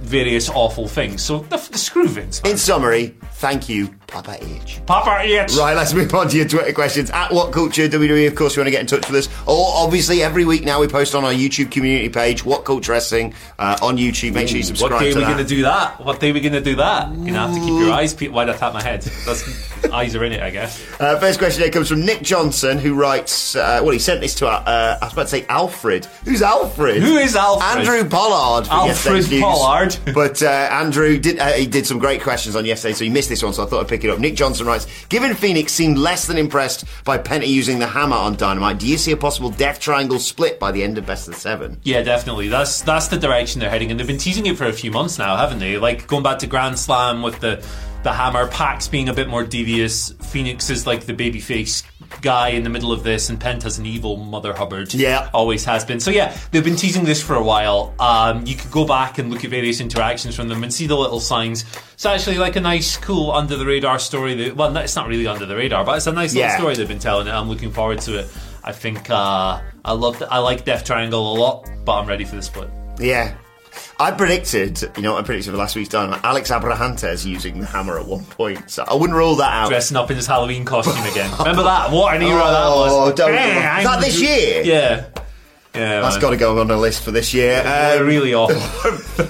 various 0.00 0.48
awful 0.50 0.88
things. 0.88 1.22
So 1.22 1.40
the, 1.40 1.56
the 1.56 1.78
screw 1.78 2.08
Vince. 2.08 2.42
man. 2.42 2.52
In 2.52 2.58
summary, 2.58 3.14
thank 3.34 3.68
you, 3.68 3.94
Papa 4.08 4.38
H. 4.40 4.80
Papa 4.86 5.18
H. 5.20 5.52
Right, 5.54 5.76
let's 5.76 5.92
move 5.92 6.12
on 6.14 6.28
to 6.28 6.36
your 6.38 6.48
Twitter 6.48 6.72
questions. 6.72 7.10
At 7.10 7.30
What 7.30 7.52
Culture 7.52 7.86
WWE, 7.88 8.26
of 8.26 8.34
course, 8.34 8.56
you 8.56 8.60
want 8.60 8.68
to 8.68 8.70
get 8.70 8.80
in 8.80 8.86
touch 8.86 9.06
with 9.06 9.26
us. 9.26 9.34
Or 9.46 9.66
obviously, 9.74 10.22
every 10.22 10.46
week 10.46 10.64
now 10.64 10.80
we 10.80 10.88
post 10.88 11.14
on 11.14 11.24
our 11.26 11.32
YouTube 11.32 11.70
community 11.70 12.08
page, 12.08 12.42
What 12.42 12.64
Culture 12.64 12.92
Wrestling, 12.92 13.34
uh, 13.58 13.76
on 13.82 13.98
YouTube. 13.98 14.32
Make 14.32 14.48
sure 14.48 14.56
you 14.56 14.62
subscribe 14.62 14.92
What 14.92 15.00
day 15.00 15.12
are 15.12 15.16
we 15.16 15.20
going 15.20 15.36
to 15.36 15.44
do 15.44 15.60
that? 15.62 16.02
What 16.02 16.20
day 16.20 16.30
are 16.30 16.34
we 16.34 16.40
going 16.40 16.54
to 16.54 16.62
do 16.62 16.76
that? 16.76 17.08
You're 17.08 17.16
going 17.16 17.34
to 17.34 17.38
have 17.38 17.54
to 17.54 17.60
keep 17.60 17.68
your 17.68 17.92
eyes 17.92 18.14
peeled. 18.14 18.32
Why 18.32 18.46
did 18.46 18.54
I 18.54 18.58
tap 18.58 18.72
my 18.72 18.82
head? 18.82 19.04
Eyes 19.92 20.16
are 20.16 20.24
in 20.24 20.32
it, 20.32 20.42
I 20.42 20.50
guess. 20.50 20.84
Uh, 21.00 21.20
first 21.20 21.38
question 21.38 21.62
here 21.62 21.70
comes 21.70 21.88
from 21.88 22.04
Nick 22.04 22.22
Johnson, 22.22 22.78
who 22.78 22.94
writes, 22.94 23.54
uh, 23.54 23.78
well, 23.82 23.92
he 23.92 24.00
sent 24.00 24.20
this 24.20 24.34
to, 24.36 24.48
uh, 24.48 24.98
I 25.00 25.04
was 25.04 25.12
about 25.12 25.22
to 25.22 25.28
say 25.28 25.46
Alfred. 25.48 26.06
Who's 26.24 26.42
Alfred? 26.42 27.00
Who 27.00 27.16
is 27.16 27.36
Alfred? 27.36 27.86
Andrew 27.86 28.08
Pollard. 28.08 28.66
Alfred 28.68 28.88
yesterday's 28.88 29.30
news. 29.30 29.40
Pollard. 29.42 29.96
but 30.14 30.42
uh, 30.42 30.46
Andrew 30.48 31.16
did, 31.18 31.38
uh, 31.38 31.52
he 31.52 31.66
did 31.66 31.86
some 31.86 31.98
great 32.00 32.22
questions 32.22 32.56
on 32.56 32.64
yesterday, 32.64 32.92
so 32.94 33.04
he 33.04 33.10
missed 33.10 33.28
this 33.28 33.42
one, 33.42 33.52
so 33.52 33.62
I 33.62 33.66
thought 33.66 33.82
I'd 33.82 33.88
pick 33.88 33.97
it 34.04 34.10
up. 34.10 34.18
Nick 34.18 34.34
Johnson 34.34 34.66
writes, 34.66 34.86
given 35.08 35.34
Fenix 35.34 35.72
seemed 35.72 35.98
less 35.98 36.26
than 36.26 36.38
impressed 36.38 36.84
by 37.04 37.18
Penta 37.18 37.46
using 37.46 37.78
the 37.78 37.86
hammer 37.86 38.16
on 38.16 38.36
Dynamite, 38.36 38.78
do 38.78 38.86
you 38.86 38.98
see 38.98 39.12
a 39.12 39.16
possible 39.16 39.50
death 39.50 39.80
triangle 39.80 40.18
split 40.18 40.58
by 40.58 40.72
the 40.72 40.82
end 40.82 40.98
of 40.98 41.06
Best 41.06 41.28
of 41.28 41.34
Seven? 41.34 41.80
Yeah, 41.82 42.02
definitely. 42.02 42.48
That's 42.48 42.82
that's 42.82 43.08
the 43.08 43.18
direction 43.18 43.60
they're 43.60 43.70
heading, 43.70 43.90
and 43.90 43.98
they've 43.98 44.06
been 44.06 44.18
teasing 44.18 44.46
it 44.46 44.56
for 44.56 44.66
a 44.66 44.72
few 44.72 44.90
months 44.90 45.18
now, 45.18 45.36
haven't 45.36 45.58
they? 45.58 45.78
Like 45.78 46.06
going 46.06 46.22
back 46.22 46.38
to 46.40 46.46
Grand 46.46 46.78
Slam 46.78 47.22
with 47.22 47.40
the 47.40 47.64
the 48.02 48.12
hammer, 48.12 48.48
PAC's 48.48 48.88
being 48.88 49.08
a 49.08 49.14
bit 49.14 49.28
more 49.28 49.44
devious, 49.44 50.12
Fenix 50.12 50.70
is 50.70 50.86
like 50.86 51.06
the 51.06 51.14
babyface 51.14 51.84
guy 52.20 52.50
in 52.50 52.62
the 52.62 52.70
middle 52.70 52.92
of 52.92 53.02
this, 53.02 53.28
and 53.28 53.40
Penta's 53.40 53.78
an 53.78 53.86
evil 53.86 54.16
Mother 54.16 54.52
Hubbard. 54.54 54.94
Yeah. 54.94 55.30
always 55.34 55.64
has 55.64 55.84
been. 55.84 56.00
So 56.00 56.10
yeah, 56.10 56.36
they've 56.50 56.64
been 56.64 56.76
teasing 56.76 57.04
this 57.04 57.22
for 57.22 57.34
a 57.34 57.42
while. 57.42 57.94
Um, 57.98 58.46
you 58.46 58.56
could 58.56 58.70
go 58.70 58.86
back 58.86 59.18
and 59.18 59.30
look 59.30 59.44
at 59.44 59.50
various 59.50 59.80
interactions 59.80 60.36
from 60.36 60.48
them 60.48 60.62
and 60.62 60.72
see 60.72 60.86
the 60.86 60.96
little 60.96 61.20
signs. 61.20 61.64
It's 61.94 62.06
actually 62.06 62.38
like 62.38 62.56
a 62.56 62.60
nice, 62.60 62.96
cool 62.96 63.30
under 63.32 63.56
the 63.56 63.66
radar 63.66 63.98
story. 63.98 64.34
That, 64.34 64.56
well, 64.56 64.74
it's 64.76 64.96
not 64.96 65.08
really 65.08 65.26
under 65.26 65.46
the 65.46 65.56
radar, 65.56 65.84
but 65.84 65.96
it's 65.96 66.06
a 66.06 66.12
nice 66.12 66.34
little 66.34 66.50
story 66.50 66.74
they've 66.76 66.88
been 66.88 66.98
telling. 66.98 67.26
And 67.28 67.36
I'm 67.36 67.48
looking 67.48 67.72
forward 67.72 68.00
to 68.02 68.20
it. 68.20 68.28
I 68.64 68.72
think 68.72 69.10
uh, 69.10 69.60
I 69.84 69.92
love. 69.92 70.22
I 70.30 70.38
like 70.38 70.64
Death 70.64 70.84
Triangle 70.84 71.32
a 71.32 71.36
lot, 71.38 71.68
but 71.84 71.98
I'm 71.98 72.06
ready 72.06 72.24
for 72.24 72.36
the 72.36 72.42
split. 72.42 72.70
Yeah. 72.98 73.36
I 74.00 74.12
predicted, 74.12 74.80
you 74.96 75.02
know 75.02 75.14
what 75.14 75.24
I 75.24 75.26
predicted 75.26 75.52
for 75.52 75.58
last 75.58 75.74
week's 75.74 75.88
Dynamite? 75.88 76.22
Alex 76.22 76.50
Abrahantes 76.52 77.24
using 77.26 77.58
the 77.58 77.66
hammer 77.66 77.98
at 77.98 78.06
one 78.06 78.24
point, 78.26 78.70
so 78.70 78.84
I 78.88 78.94
wouldn't 78.94 79.16
rule 79.16 79.34
that 79.36 79.52
out. 79.52 79.68
dressing 79.70 79.96
up 79.96 80.08
in 80.10 80.16
his 80.16 80.26
Halloween 80.26 80.64
costume 80.64 81.04
again. 81.10 81.30
Remember 81.38 81.64
that? 81.64 81.90
What 81.90 82.14
an 82.14 82.22
era 82.22 82.34
that 82.38 82.62
Oh, 82.64 83.06
was. 83.06 83.14
don't- 83.16 83.30
Is 83.34 83.84
that 83.84 84.00
this 84.00 84.20
year? 84.20 84.62
Yeah. 84.62 85.04
Yeah, 85.74 86.00
that's 86.00 86.16
got 86.16 86.30
to 86.30 86.36
go 86.36 86.58
on 86.60 86.66
the 86.66 86.76
list 86.76 87.02
for 87.04 87.10
this 87.12 87.32
year. 87.34 87.60
Um, 87.64 88.04
really 88.06 88.34
awful. 88.34 88.56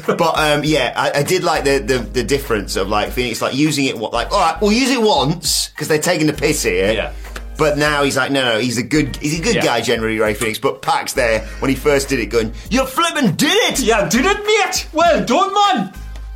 but 0.16 0.38
um, 0.38 0.62
yeah, 0.64 0.94
I, 0.96 1.18
I 1.18 1.22
did 1.22 1.42
like 1.44 1.64
the, 1.64 1.78
the 1.78 1.98
the 1.98 2.24
difference 2.24 2.76
of 2.76 2.88
like 2.88 3.11
Fenix 3.11 3.42
like 3.42 3.54
using 3.54 3.85
it. 3.87 3.98
What 3.98 4.12
like 4.14 4.31
all 4.33 4.38
right, 4.40 4.59
we'll 4.62 4.72
use 4.72 4.88
it 4.88 5.02
once 5.02 5.68
because 5.68 5.88
they're 5.88 5.98
taking 6.00 6.26
the 6.26 6.33
piss 6.33 6.62
here. 6.62 6.92
Yeah. 6.92 7.12
But 7.59 7.77
now 7.77 8.05
he's 8.05 8.16
like, 8.16 8.31
no, 8.31 8.44
no, 8.55 8.59
he's 8.61 8.79
a 8.79 8.83
good, 8.85 9.16
he's 9.16 9.38
a 9.38 9.42
good 9.42 9.57
Yeah. 9.57 9.64
guy 9.64 9.81
generally, 9.81 10.18
Rey 10.18 10.33
Fenix. 10.35 10.59
But 10.61 10.81
Pax 10.81 11.12
there 11.12 11.40
when 11.59 11.68
he 11.68 11.75
first 11.75 12.09
did 12.09 12.21
it, 12.21 12.27
going, 12.27 12.55
you 12.71 12.87
flipping 12.87 13.33
did 13.35 13.53
it. 13.73 13.81
yeah, 13.81 14.09
did 14.09 14.25
it, 14.25 14.37
mate? 14.47 14.87
Well 14.92 15.25
done, 15.25 15.53
man. 15.53 15.92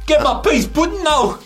Get 0.07 0.23
my 0.23 0.41
piece 0.43 0.67
pudding 0.67 1.03
now. 1.05 1.39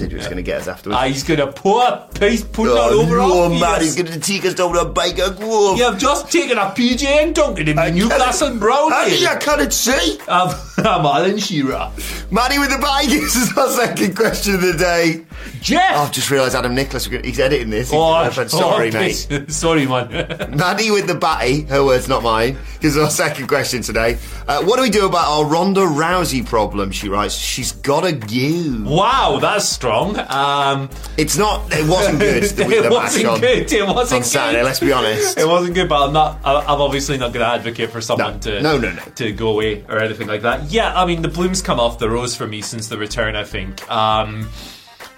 Was 0.00 0.26
going 0.26 0.36
to 0.36 0.42
get 0.42 0.60
us 0.62 0.68
afterwards. 0.68 0.98
Ah, 1.00 1.06
he's 1.06 1.22
gonna 1.22 1.52
pour 1.52 1.82
a 1.86 2.08
piece 2.18 2.42
pudding 2.42 2.72
all 2.72 2.78
oh, 2.78 3.02
over 3.02 3.16
no, 3.16 3.48
man, 3.48 3.80
he's 3.80 3.94
going 3.94 4.10
to 4.10 4.18
take 4.18 4.44
us 4.44 4.54
down 4.54 4.72
to 4.72 4.80
a 4.80 4.92
Byker 4.92 5.36
Grove. 5.36 5.78
You 5.78 5.84
have 5.84 5.98
just 5.98 6.32
taken 6.32 6.58
a 6.58 6.62
PJ 6.62 7.04
and 7.04 7.34
Duncan 7.34 7.68
him 7.68 7.78
in 7.78 7.94
Newcastle 7.94 8.56
Brown. 8.56 8.90
How 8.90 9.08
did 9.08 9.20
you 9.20 9.28
can't 9.40 9.72
see? 9.72 10.18
I'm, 10.28 10.48
I'm 10.78 11.06
Alan 11.06 11.38
Shearer. 11.38 11.92
Maddie 12.30 12.58
with 12.58 12.70
the 12.70 12.78
bike. 12.78 13.08
This 13.24 13.36
is 13.36 13.56
our 13.56 13.70
second 13.70 14.16
question 14.16 14.56
of 14.56 14.60
the 14.60 14.72
day. 14.74 15.24
Jeff! 15.60 15.96
Oh, 15.96 16.00
I've 16.02 16.12
just 16.12 16.30
realised 16.30 16.54
Adam 16.54 16.74
Nicholas, 16.74 17.06
he's 17.06 17.40
editing 17.40 17.70
this. 17.70 17.90
Oh, 17.92 18.22
He's- 18.22 18.50
sorry, 18.50 18.90
oh, 18.90 18.92
mate. 18.92 19.14
Sorry, 19.48 19.86
man. 19.86 20.56
Maddie 20.56 20.90
with 20.90 21.06
the 21.06 21.14
batty, 21.14 21.62
her 21.62 21.84
words, 21.84 22.08
not 22.08 22.22
mine, 22.22 22.58
is 22.82 22.98
our 22.98 23.08
second 23.08 23.46
question 23.46 23.82
today. 23.82 24.18
Uh, 24.46 24.62
what 24.64 24.76
do 24.76 24.82
we 24.82 24.90
do 24.90 25.06
about 25.06 25.26
our 25.26 25.44
Ronda 25.46 25.80
Rousey 25.80 26.44
problem? 26.44 26.90
She 26.90 27.08
writes, 27.08 27.34
she's 27.34 27.72
got 27.72 28.04
a 28.04 28.12
you. 28.28 28.84
wow, 28.84 29.38
that's 29.40 29.66
strong. 29.84 30.18
Um, 30.30 30.88
It's 31.18 31.36
not, 31.36 31.70
it 31.72 31.86
wasn't 31.88 32.18
good, 32.18 32.42
the, 32.56 32.64
the 32.64 32.70
it 32.78 32.82
match 32.84 32.92
wasn't 32.92 33.26
on, 33.26 33.40
good. 33.40 33.70
It 33.72 33.86
wasn't 33.86 34.18
on 34.20 34.24
Saturday, 34.24 34.58
good. 34.60 34.64
let's 34.64 34.80
be 34.80 34.92
honest. 34.92 35.36
It 35.38 35.46
wasn't 35.46 35.74
good, 35.74 35.88
but 35.90 36.06
I'm 36.06 36.12
not. 36.14 36.38
I'm 36.44 36.80
obviously 36.80 37.18
not 37.18 37.32
going 37.34 37.44
to 37.46 37.52
advocate 37.52 37.90
for 37.90 38.00
someone 38.00 38.34
No. 38.34 38.38
to 38.40 38.62
No, 38.62 38.78
no, 38.78 38.92
no. 38.92 39.02
to 39.16 39.32
go 39.32 39.48
away 39.50 39.84
or 39.88 39.98
anything 39.98 40.26
like 40.26 40.40
that. 40.42 40.70
Yeah, 40.70 40.98
I 40.98 41.04
mean 41.04 41.20
the 41.20 41.28
blooms 41.28 41.60
come 41.60 41.78
off 41.78 41.98
the 41.98 42.08
rose 42.08 42.34
for 42.34 42.46
me 42.46 42.62
since 42.62 42.88
the 42.88 42.96
return. 42.96 43.36
I 43.36 43.44
think 43.44 43.88
um, 43.90 44.48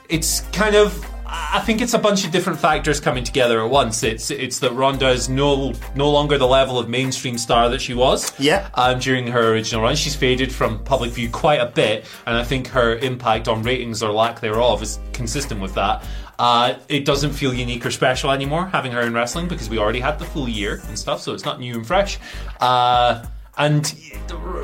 it's 0.09 0.41
kind 0.53 0.75
of. 0.75 1.05
I 1.29 1.61
think 1.65 1.81
it's 1.81 1.95
a 1.95 1.99
bunch 1.99 2.25
of 2.25 2.31
different 2.31 2.61
factors 2.61 3.01
coming 3.01 3.25
together 3.25 3.63
at 3.65 3.71
once. 3.71 4.03
It's 4.03 4.31
it's 4.31 4.61
that 4.61 4.73
Ronda 4.73 5.09
is 5.11 5.29
no 5.29 5.73
no 5.95 6.11
longer 6.11 6.39
the 6.39 6.47
level 6.47 6.79
of 6.79 6.89
mainstream 6.89 7.37
star 7.39 7.69
that 7.71 7.81
she 7.81 7.95
was. 7.95 8.33
Yeah. 8.39 8.69
Um, 8.75 8.99
during 8.99 9.27
her 9.29 9.53
original 9.53 9.83
run, 9.83 9.97
she's 9.97 10.15
faded 10.15 10.53
from 10.53 10.83
public 10.85 11.11
view 11.11 11.29
quite 11.31 11.61
a 11.61 11.67
bit, 11.67 12.07
and 12.27 12.37
I 12.37 12.45
think 12.45 12.69
her 12.69 12.97
impact 12.97 13.49
on 13.49 13.63
ratings 13.63 14.03
or 14.03 14.13
lack 14.13 14.41
thereof 14.41 14.83
is 14.83 14.99
consistent 15.13 15.61
with 15.61 15.75
that. 15.75 16.05
Uh, 16.39 16.75
it 16.89 17.05
doesn't 17.05 17.33
feel 17.33 17.55
unique 17.55 17.85
or 17.87 17.91
special 17.91 18.31
anymore 18.31 18.67
having 18.67 18.93
her 18.93 19.01
in 19.01 19.15
wrestling 19.15 19.49
because 19.49 19.71
we 19.71 19.79
already 19.79 20.01
had 20.01 20.19
the 20.19 20.25
full 20.27 20.49
year 20.49 20.83
and 20.89 20.99
stuff, 20.99 21.21
so 21.21 21.33
it's 21.33 21.45
not 21.45 21.59
new 21.59 21.75
and 21.75 21.87
fresh. 21.87 22.19
Uh, 22.61 23.25
and 23.57 23.95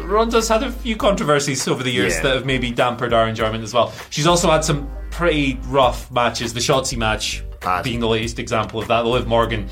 Ronda's 0.04 0.48
had 0.48 0.62
a 0.62 0.70
few 0.70 0.96
controversies 0.96 1.66
over 1.68 1.82
the 1.82 1.90
years 1.90 2.14
Yeah. 2.16 2.22
that 2.22 2.34
have 2.36 2.46
maybe 2.46 2.70
dampened 2.70 3.12
our 3.12 3.26
enjoyment 3.28 3.62
as 3.64 3.72
well. 3.72 3.92
She's 4.10 4.26
also 4.26 4.50
had 4.50 4.64
some 4.64 4.88
pretty 5.10 5.58
rough 5.64 6.10
matches. 6.10 6.52
The 6.54 6.60
Shotzi 6.60 6.96
match 6.96 7.42
Bad. 7.60 7.84
being 7.84 8.00
the 8.00 8.08
latest 8.08 8.38
example 8.38 8.80
of 8.80 8.88
that. 8.88 9.02
The 9.02 9.08
Liv 9.08 9.26
Morgan 9.26 9.68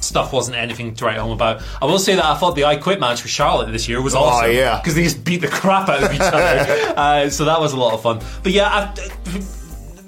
stuff 0.00 0.32
wasn't 0.32 0.56
anything 0.56 0.94
to 0.94 1.04
write 1.04 1.18
home 1.18 1.32
about. 1.32 1.62
I 1.80 1.84
will 1.84 1.98
say 1.98 2.14
that 2.14 2.24
I 2.24 2.34
thought 2.36 2.56
the 2.56 2.64
I 2.64 2.76
Quit 2.76 2.98
match 3.00 3.22
with 3.22 3.30
Charlotte 3.30 3.70
this 3.72 3.88
year 3.88 4.00
was 4.00 4.14
awesome. 4.14 4.46
Oh, 4.46 4.50
yeah. 4.50 4.78
Because 4.78 4.94
they 4.94 5.02
just 5.02 5.22
beat 5.24 5.42
the 5.42 5.48
crap 5.60 5.88
out 5.88 6.02
of 6.02 6.12
each 6.12 6.20
other. 6.20 6.94
uh, 6.96 7.30
so 7.30 7.44
that 7.44 7.60
was 7.60 7.72
a 7.74 7.76
lot 7.76 7.92
of 7.94 8.02
fun. 8.02 8.20
But 8.42 8.52
yeah, 8.52 8.68
I, 8.68 8.94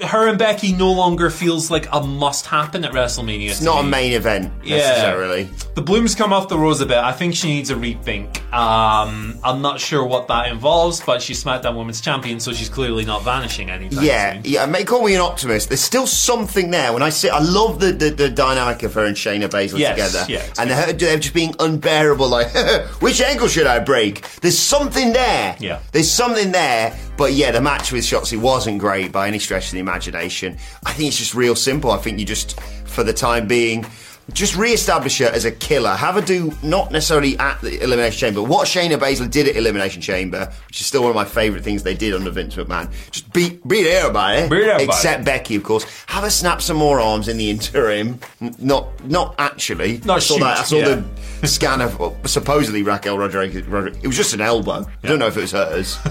her 0.03 0.29
and 0.29 0.39
Becky 0.39 0.73
no 0.73 0.93
longer 0.93 1.31
feels 1.31 1.71
like 1.71 1.87
a 1.93 2.01
must 2.03 2.47
happen 2.47 2.85
at 2.85 2.93
WrestleMania. 2.93 3.51
It's 3.51 3.61
not 3.63 3.85
a 3.85 3.87
main 3.87 4.13
event, 4.13 4.53
yeah. 4.65 4.77
necessarily. 4.79 5.49
The 5.75 5.83
blooms 5.83 6.15
come 6.15 6.33
off 6.33 6.49
the 6.49 6.59
rose 6.59 6.81
a 6.81 6.87
bit. 6.87 6.99
I 6.99 7.13
think 7.13 7.35
she 7.35 7.49
needs 7.49 7.71
a 7.71 7.75
rethink. 7.75 8.39
Um, 8.53 9.39
I'm 9.43 9.63
not 9.63 9.81
sure 9.81 10.05
what 10.05 10.29
that 10.29 10.49
involves, 10.49 11.01
but 11.01 11.23
she's 11.23 11.43
SmackDown 11.43 11.77
Women's 11.77 12.01
Champion, 12.01 12.41
so 12.41 12.53
she's 12.53 12.69
clearly 12.69 13.05
not 13.05 13.23
vanishing 13.23 13.71
anytime 13.71 14.05
Yeah, 14.05 14.35
soon. 14.35 14.43
yeah. 14.45 14.67
Mate, 14.67 14.87
call 14.87 15.05
me 15.05 15.15
an 15.15 15.21
optimist. 15.21 15.69
There's 15.69 15.81
still 15.81 16.07
something 16.07 16.71
there. 16.71 16.93
When 16.93 17.03
I 17.03 17.09
see, 17.09 17.29
I 17.31 17.39
love 17.41 17.81
the, 17.81 17.93
the, 17.93 18.11
the 18.11 18.29
dynamic 18.31 18.83
of 18.83 18.95
her 18.95 19.05
and 19.05 19.17
Shayna 19.17 19.49
Baszler 19.49 19.79
Yes, 19.79 20.13
together, 20.13 20.27
yeah, 20.33 20.47
and 20.59 20.71
her, 20.71 20.93
they're 20.93 21.19
just 21.19 21.35
being 21.35 21.55
unbearable. 21.59 22.29
Like, 22.29 22.53
which 23.01 23.21
ankle 23.23 23.49
should 23.49 23.67
I 23.67 23.79
break? 23.79 24.23
There's 24.41 24.59
something 24.59 25.13
there. 25.13 25.57
Yeah. 25.59 25.81
there's 25.93 26.11
something 26.11 26.53
there 26.53 26.97
but 27.17 27.33
yeah, 27.33 27.51
the 27.51 27.61
match 27.61 27.93
with 27.93 28.05
Shotzi 28.05 28.41
wasn't 28.41 28.79
great 28.79 29.13
by 29.13 29.29
any 29.29 29.39
stretch 29.39 29.67
of 29.67 29.73
the 29.73 29.81
imagination. 29.81 30.57
I 30.85 30.93
think 30.93 31.09
it's 31.09 31.19
just 31.19 31.35
real 31.35 31.55
simple. 31.55 31.91
I 31.91 31.99
think 31.99 32.19
you 32.19 32.25
just, 32.25 32.61
for 32.61 33.05
the 33.05 33.13
time 33.13 33.47
being, 33.47 33.87
just 34.33 34.57
re-establish 34.57 35.19
her 35.19 35.27
as 35.27 35.45
a 35.45 35.51
killer. 35.51 35.91
Have 35.95 36.15
her 36.15 36.21
do 36.21 36.53
not 36.63 36.93
necessarily 36.93 37.37
at 37.39 37.61
the 37.61 37.83
Elimination 37.83 38.19
Chamber. 38.19 38.41
What 38.43 38.67
Shayna 38.69 38.97
Baszler 38.97 39.29
did 39.31 39.49
at 39.49 39.57
Elimination 39.57 40.01
Chamber, 40.01 40.51
which 40.69 40.81
is 40.81 40.87
still 40.87 41.03
one 41.03 41.11
of 41.11 41.17
my 41.17 41.25
favourite 41.25 41.65
things 41.65 41.83
they 41.83 41.95
did 41.95 42.15
under 42.15 42.31
Vince 42.31 42.55
McMahon. 42.55 42.89
Just 43.11 43.31
beat 43.33 43.67
beat 43.67 43.87
everybody, 43.89 44.43
Beat 44.49 44.63
everybody. 44.63 44.85
except 44.85 45.25
Becky, 45.25 45.57
of 45.57 45.65
course. 45.65 45.85
Have 46.07 46.23
her 46.23 46.31
snap 46.31 46.63
some 46.63 46.77
more 46.77 47.01
arms 47.01 47.27
in 47.29 47.37
the 47.37 47.51
interim. 47.51 48.21
N- 48.41 48.55
Not 48.59 49.05
not 49.07 49.35
actually. 49.39 49.99
Not 50.05 50.19
I 50.19 50.21
saw 50.21 50.35
shoot, 50.35 50.41
that. 50.45 50.59
I 50.59 50.63
saw 50.63 50.77
yeah. 50.77 51.03
the 51.41 51.49
scan 51.49 51.81
of 51.81 52.17
supposedly 52.31 52.83
Raquel 52.85 53.19
Rodriguez. 53.19 53.67
Rodriguez. 53.67 54.03
It 54.05 54.07
was 54.07 54.17
just 54.17 54.35
an 54.35 54.41
elbow. 54.41 54.87
I 55.03 55.09
don't 55.09 55.19
know 55.19 55.27
if 55.27 55.37
it 55.37 55.41
was 55.41 55.53
hers. 55.53 55.99